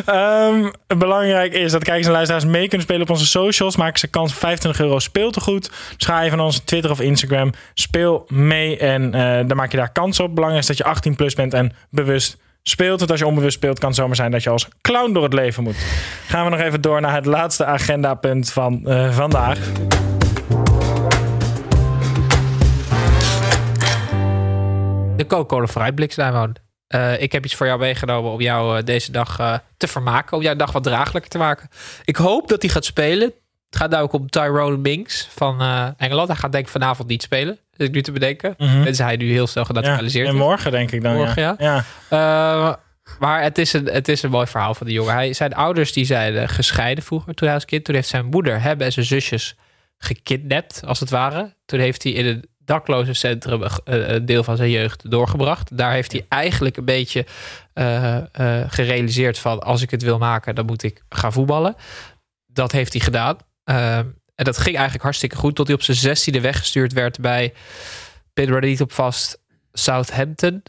Ehm, 0.06 0.70
belangrijk 0.98 1.52
is 1.52 1.72
dat 1.72 1.84
kijkers 1.84 2.06
en 2.06 2.12
luisteraars 2.12 2.44
mee 2.44 2.68
kunnen 2.68 2.86
spelen 2.86 3.02
op 3.02 3.10
onze 3.10 3.26
socials. 3.26 3.76
Maken 3.76 3.98
ze 3.98 4.06
kans 4.06 4.32
op 4.32 4.38
25 4.38 4.80
euro 4.80 4.98
speeltegoed. 4.98 5.70
Dus 5.96 6.06
ga 6.06 6.22
even 6.22 6.36
naar 6.36 6.46
onze 6.46 6.64
Twitter 6.64 6.90
of 6.90 7.00
Instagram. 7.00 7.52
Speel 7.74 8.24
mee 8.28 8.78
en 8.78 9.14
eh, 9.14 9.46
dan 9.46 9.56
maak 9.56 9.70
je 9.70 9.76
daar 9.76 9.92
kans 9.92 10.20
op. 10.20 10.34
Belangrijk 10.34 10.62
is 10.62 10.68
dat 10.68 10.76
je 10.76 10.84
18 10.84 11.16
plus 11.16 11.34
bent 11.34 11.54
en 11.54 11.72
bewust 11.90 12.36
speelt. 12.68 12.98
Want 12.98 13.10
als 13.10 13.20
je 13.20 13.26
onbewust 13.26 13.56
speelt, 13.56 13.78
kan 13.78 13.88
het 13.88 13.98
zomaar 13.98 14.16
zijn 14.16 14.30
dat 14.30 14.42
je 14.42 14.50
als 14.50 14.68
clown 14.80 15.12
door 15.12 15.22
het 15.22 15.32
leven 15.32 15.62
moet. 15.62 15.76
Gaan 16.26 16.44
we 16.44 16.50
nog 16.50 16.60
even 16.60 16.80
door 16.80 17.00
naar 17.00 17.14
het 17.14 17.26
laatste 17.26 17.64
agendapunt 17.64 18.50
van 18.50 18.86
eh, 18.86 19.12
vandaag. 19.12 19.58
De 25.16 25.26
Coca-Cola 25.26 25.66
vooruitblik. 25.66 26.16
Eh 26.16 27.22
ik 27.22 27.32
heb 27.32 27.44
iets 27.44 27.54
voor 27.54 27.66
jou 27.66 27.78
meegenomen 27.78 28.30
om 28.30 28.40
jou 28.40 28.78
eh, 28.78 28.84
deze 28.84 29.12
dag 29.12 29.60
te 29.76 29.88
vermaken. 29.88 30.36
Om 30.36 30.42
jouw 30.42 30.56
dag 30.56 30.72
wat 30.72 30.82
draaglijker 30.82 31.30
te 31.30 31.38
maken. 31.38 31.68
Ik 32.04 32.16
hoop 32.16 32.48
dat 32.48 32.62
hij 32.62 32.70
gaat 32.70 32.84
spelen. 32.84 33.32
Het 33.66 33.76
gaat 33.76 33.90
namelijk 33.90 34.14
om 34.14 34.28
Tyrone 34.28 34.76
Minks 34.76 35.28
van 35.30 35.60
Engeland. 35.96 36.28
Hij 36.28 36.36
gaat 36.36 36.52
denk 36.52 36.64
ik 36.64 36.70
vanavond 36.70 37.08
niet 37.08 37.22
spelen. 37.22 37.58
Dat 37.78 37.88
ik 37.88 37.94
nu 37.94 38.02
te 38.02 38.12
bedenken. 38.12 38.54
Mhm. 38.58 38.82
Tenzij 38.82 39.06
hij 39.06 39.16
nu 39.16 39.30
heel 39.30 39.46
snel 39.46 39.64
Ja, 39.64 39.68
genaturaliseerd 39.68 40.26
en 40.26 40.34
is. 40.34 40.38
morgen 40.38 40.70
denk 40.70 40.90
ik 40.90 41.02
dan. 41.02 41.14
Morgen, 41.14 41.42
ja. 41.42 41.54
ja. 41.58 41.84
ja. 42.10 42.68
Eh, 42.68 42.74
maar 43.18 43.42
het 43.42 43.58
is, 43.58 43.72
een, 43.72 43.86
het 43.86 44.08
is 44.08 44.22
een 44.22 44.30
mooi 44.30 44.46
verhaal 44.46 44.74
van 44.74 44.86
die 44.86 44.96
jongen. 44.96 45.14
Hij, 45.14 45.32
zijn 45.32 45.54
ouders 45.54 45.92
die 45.92 46.04
zijn 46.04 46.36
eh, 46.36 46.48
gescheiden 46.48 47.04
vroeger 47.04 47.34
toen 47.34 47.46
hij 47.46 47.56
als 47.56 47.64
kind. 47.64 47.84
Toen 47.84 47.94
heeft 47.94 48.08
zijn 48.08 48.26
moeder 48.26 48.62
hem 48.62 48.80
en 48.80 48.92
zijn 48.92 49.06
zusjes 49.06 49.56
gekidnapt, 49.98 50.82
als 50.84 51.00
het 51.00 51.10
ware. 51.10 51.54
Toen 51.64 51.78
heeft 51.78 52.02
hij 52.02 52.12
in 52.12 52.26
een 52.26 52.44
daklozencentrum 52.58 53.62
een 53.84 54.26
deel 54.26 54.44
van 54.44 54.56
zijn 54.56 54.70
jeugd 54.70 55.10
doorgebracht. 55.10 55.76
Daar 55.76 55.92
heeft 55.92 56.12
hij 56.12 56.26
eigenlijk 56.28 56.76
een 56.76 56.84
beetje 56.84 57.26
eh, 57.72 58.16
eh, 58.16 58.70
gerealiseerd 58.70 59.38
van... 59.38 59.60
als 59.62 59.82
ik 59.82 59.90
het 59.90 60.02
wil 60.02 60.18
maken, 60.18 60.54
dan 60.54 60.66
moet 60.66 60.82
ik 60.82 61.02
gaan 61.08 61.32
voetballen. 61.32 61.74
Dat 62.46 62.72
heeft 62.72 62.92
hij 62.92 63.02
gedaan. 63.02 63.36
En 64.38 64.44
dat 64.44 64.58
ging 64.58 64.74
eigenlijk 64.74 65.04
hartstikke 65.04 65.36
goed... 65.36 65.54
tot 65.54 65.66
hij 65.66 65.76
op 65.76 65.82
zijn 65.82 65.96
zestiende 65.96 66.40
weggestuurd 66.40 66.92
werd 66.92 67.20
bij... 67.20 67.52
pin 68.32 68.52
er 68.52 68.60
niet 68.60 68.80
op 68.80 68.92
vast, 68.92 69.38
Southampton 69.72 70.62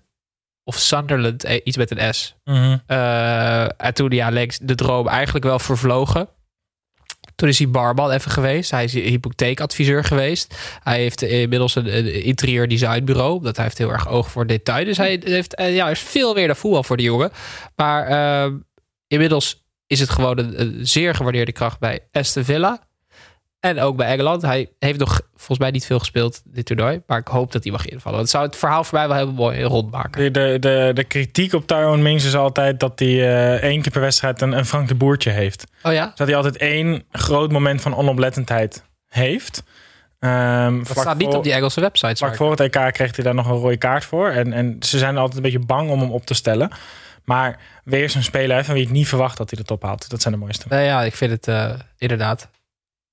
of 0.63 0.77
Sunderland, 0.77 1.43
eh, 1.43 1.61
iets 1.63 1.77
met 1.77 1.91
een 1.91 2.13
S. 2.13 2.35
Mhm. 2.43 2.77
Eh, 2.85 3.63
en 3.63 3.93
toen 3.93 4.09
ja, 4.09 4.29
leek 4.29 4.57
de 4.61 4.75
droom 4.75 5.07
eigenlijk 5.07 5.45
wel 5.45 5.59
vervlogen. 5.59 6.29
Toen 7.35 7.49
is 7.49 7.57
hij 7.57 7.69
barman 7.69 8.11
even 8.11 8.31
geweest. 8.31 8.71
Hij 8.71 8.83
is 8.83 8.93
hypotheekadviseur 8.93 10.03
geweest. 10.03 10.79
Hij 10.83 10.99
heeft 10.99 11.21
inmiddels 11.21 11.75
een, 11.75 11.97
een 11.97 12.23
interieur 12.23 12.67
designbureau. 12.67 13.37
Omdat 13.37 13.55
hij 13.55 13.65
heeft 13.65 13.77
heel 13.77 13.91
erg 13.91 14.07
oog 14.07 14.31
voor 14.31 14.47
detail. 14.47 14.85
Dus 14.85 14.97
hij 14.97 15.21
heeft 15.23 15.55
eh, 15.55 15.75
ja, 15.75 15.89
is 15.89 15.99
veel 15.99 16.33
meer 16.33 16.47
dan 16.47 16.55
voetbal 16.55 16.83
voor 16.83 16.97
die 16.97 17.05
jongen. 17.05 17.31
Maar 17.75 18.07
eh, 18.07 18.51
inmiddels 19.07 19.63
is 19.87 19.99
het 19.99 20.09
gewoon 20.09 20.37
een, 20.37 20.61
een 20.61 20.87
zeer 20.87 21.15
gewaardeerde 21.15 21.51
kracht 21.51 21.79
bij 21.79 21.99
Aston 22.11 22.43
Villa. 22.43 22.88
En 23.59 23.79
ook 23.79 23.95
bij 23.95 24.07
Engeland. 24.07 24.41
Hij 24.41 24.69
heeft 24.79 24.99
nog 24.99 25.21
volgens 25.35 25.59
mij 25.59 25.71
niet 25.71 25.85
veel 25.85 25.99
gespeeld 25.99 26.41
dit 26.45 26.65
toernooi. 26.65 27.01
Maar 27.07 27.19
ik 27.19 27.27
hoop 27.27 27.51
dat 27.51 27.63
hij 27.63 27.71
mag 27.71 27.85
invallen. 27.85 28.17
Want 28.17 28.21
het 28.21 28.29
zou 28.29 28.45
het 28.45 28.55
verhaal 28.55 28.83
voor 28.83 28.97
mij 28.97 29.07
wel 29.07 29.17
heel 29.17 29.31
mooi 29.31 29.63
rondmaken. 29.63 30.21
De, 30.23 30.31
de, 30.31 30.57
de, 30.59 30.91
de 30.93 31.03
kritiek 31.03 31.53
op 31.53 31.67
Tyrone 31.67 32.01
Mings 32.01 32.25
is 32.25 32.35
altijd 32.35 32.79
dat 32.79 32.99
hij 32.99 33.07
eh, 33.07 33.53
één 33.69 33.81
keer 33.81 33.91
per 33.91 34.01
wedstrijd 34.01 34.41
een, 34.41 34.51
een 34.51 34.65
Frank 34.65 34.87
de 34.87 34.95
Boertje 34.95 35.29
heeft. 35.29 35.63
Oh 35.83 35.93
ja? 35.93 36.11
Dat 36.15 36.27
hij 36.27 36.35
altijd 36.35 36.57
één 36.57 37.03
groot 37.11 37.51
moment 37.51 37.81
van 37.81 37.95
onoplettendheid 37.95 38.83
heeft. 39.07 39.63
Ehm 40.19 40.77
Dat 40.77 40.97
staat 40.97 41.17
niet 41.17 41.27
voor- 41.27 41.37
op 41.37 41.43
die 41.43 41.53
Engelse 41.53 41.81
websites. 41.81 42.19
Vlak 42.19 42.35
voor 42.35 42.51
het 42.51 42.59
EK 42.59 42.93
kreeg 42.93 43.15
hij 43.15 43.23
daar 43.25 43.35
nog 43.35 43.47
een 43.47 43.55
rode 43.57 43.77
kaart 43.77 44.05
voor. 44.05 44.29
En, 44.29 44.53
en 44.53 44.75
ze 44.79 44.97
zijn 44.97 45.17
altijd 45.17 45.35
een 45.37 45.41
beetje 45.43 45.65
bang 45.65 45.89
om 45.89 45.99
hem 45.99 46.11
op 46.11 46.25
te 46.25 46.33
stellen. 46.33 46.71
Maar 47.23 47.59
weer 47.83 48.09
zo'n 48.09 48.21
speler 48.23 48.65
van 48.65 48.73
wie 48.73 48.83
ik 48.83 48.89
niet 48.91 49.07
verwacht 49.07 49.37
dat 49.37 49.49
hij 49.49 49.59
de 49.59 49.65
top 49.65 49.83
haalt. 49.83 50.09
Dat 50.09 50.21
zijn 50.21 50.33
de 50.33 50.39
mooiste. 50.39 50.65
Nee, 50.69 50.85
ja, 50.85 51.03
ik 51.03 51.15
vind 51.15 51.31
het 51.31 51.47
eh, 51.47 51.69
inderdaad 51.97 52.49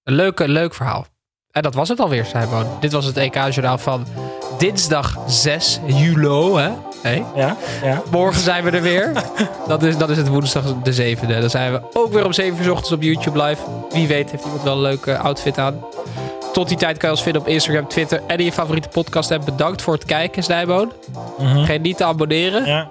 een 0.06 0.14
leuk, 0.14 0.38
leuk 0.46 0.74
verhaal. 0.74 1.06
En 1.50 1.62
dat 1.62 1.74
was 1.74 1.88
het 1.88 2.00
alweer, 2.00 2.24
Simon. 2.24 2.64
Dit 2.80 2.92
was 2.92 3.04
het 3.04 3.16
EK-journaal 3.16 3.78
van 3.78 4.06
dinsdag 4.58 5.16
6 5.26 5.80
juli. 5.86 6.54
Hè? 6.60 6.70
Hey. 7.02 7.24
Ja, 7.34 7.56
ja. 7.82 8.02
Morgen 8.10 8.40
zijn 8.40 8.64
we 8.64 8.70
er 8.70 8.82
weer. 8.82 9.12
dat, 9.68 9.82
is, 9.82 9.96
dat 9.98 10.10
is 10.10 10.16
het 10.16 10.28
woensdag 10.28 10.64
de 10.82 11.16
7e. 11.16 11.26
Dan 11.40 11.50
zijn 11.50 11.72
we 11.72 11.80
ook 11.92 12.12
weer 12.12 12.24
om 12.24 12.32
7 12.32 12.58
uur 12.58 12.64
's 12.64 12.68
ochtends 12.68 12.92
op 12.92 13.02
YouTube 13.02 13.42
live. 13.42 13.62
Wie 13.90 14.06
weet 14.06 14.30
heeft 14.30 14.44
iemand 14.44 14.62
wel 14.62 14.72
een 14.74 14.80
leuke 14.80 15.18
outfit 15.18 15.58
aan. 15.58 15.84
Tot 16.52 16.68
die 16.68 16.76
tijd 16.76 16.96
kan 16.96 17.08
je 17.08 17.14
ons 17.14 17.24
vinden 17.24 17.42
op 17.42 17.48
Instagram, 17.48 17.88
Twitter 17.88 18.20
en 18.26 18.38
in 18.38 18.44
je 18.44 18.52
favoriete 18.52 18.88
podcast. 18.88 19.30
En 19.30 19.44
bedankt 19.44 19.82
voor 19.82 19.94
het 19.94 20.04
kijken, 20.04 20.42
Snijboon. 20.42 20.92
Mhm. 21.38 21.52
Vergeet 21.54 21.82
niet 21.82 21.96
te 21.96 22.04
abonneren. 22.04 22.64
Ja, 22.66 22.88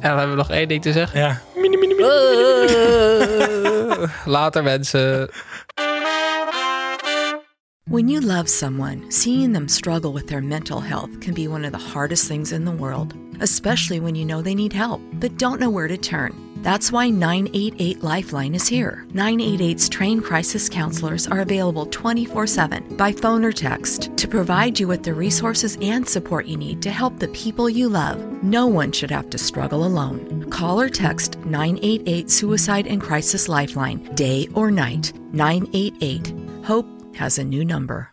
En 0.00 0.08
dan 0.08 0.18
hebben 0.18 0.30
we 0.30 0.42
nog 0.42 0.50
één 0.50 0.68
ding 0.68 0.82
te 0.82 0.92
zeggen. 0.92 1.20
ja. 1.20 1.40
Mini, 1.54 1.76
mini, 1.76 1.94
mini. 1.94 2.08
Later, 4.26 4.62
mensen. 4.62 5.28
When 7.88 8.06
you 8.08 8.20
love 8.20 8.48
someone, 8.50 9.10
seeing 9.10 9.52
them 9.52 9.66
struggle 9.66 10.12
with 10.12 10.28
their 10.28 10.42
mental 10.42 10.80
health 10.80 11.20
can 11.20 11.32
be 11.32 11.48
one 11.48 11.64
of 11.64 11.72
the 11.72 11.78
hardest 11.78 12.28
things 12.28 12.52
in 12.52 12.66
the 12.66 12.70
world, 12.70 13.14
especially 13.40 13.98
when 13.98 14.14
you 14.14 14.26
know 14.26 14.42
they 14.42 14.54
need 14.54 14.74
help 14.74 15.00
but 15.14 15.38
don't 15.38 15.60
know 15.60 15.70
where 15.70 15.88
to 15.88 15.96
turn. 15.96 16.47
That's 16.62 16.90
why 16.92 17.08
988 17.08 18.02
Lifeline 18.02 18.54
is 18.54 18.66
here. 18.66 19.06
988's 19.12 19.88
trained 19.88 20.24
crisis 20.24 20.68
counselors 20.68 21.26
are 21.26 21.40
available 21.40 21.86
24 21.86 22.46
7 22.46 22.96
by 22.96 23.12
phone 23.12 23.44
or 23.44 23.52
text 23.52 24.16
to 24.16 24.28
provide 24.28 24.78
you 24.78 24.88
with 24.88 25.02
the 25.02 25.14
resources 25.14 25.78
and 25.80 26.06
support 26.08 26.46
you 26.46 26.56
need 26.56 26.82
to 26.82 26.90
help 26.90 27.18
the 27.18 27.28
people 27.28 27.70
you 27.70 27.88
love. 27.88 28.20
No 28.42 28.66
one 28.66 28.92
should 28.92 29.10
have 29.10 29.30
to 29.30 29.38
struggle 29.38 29.84
alone. 29.84 30.50
Call 30.50 30.80
or 30.80 30.88
text 30.88 31.38
988 31.40 32.30
Suicide 32.30 32.86
and 32.86 33.00
Crisis 33.00 33.48
Lifeline, 33.48 34.02
day 34.14 34.48
or 34.54 34.70
night. 34.70 35.12
988. 35.32 36.34
Hope 36.64 36.86
has 37.14 37.38
a 37.38 37.44
new 37.44 37.64
number. 37.64 38.12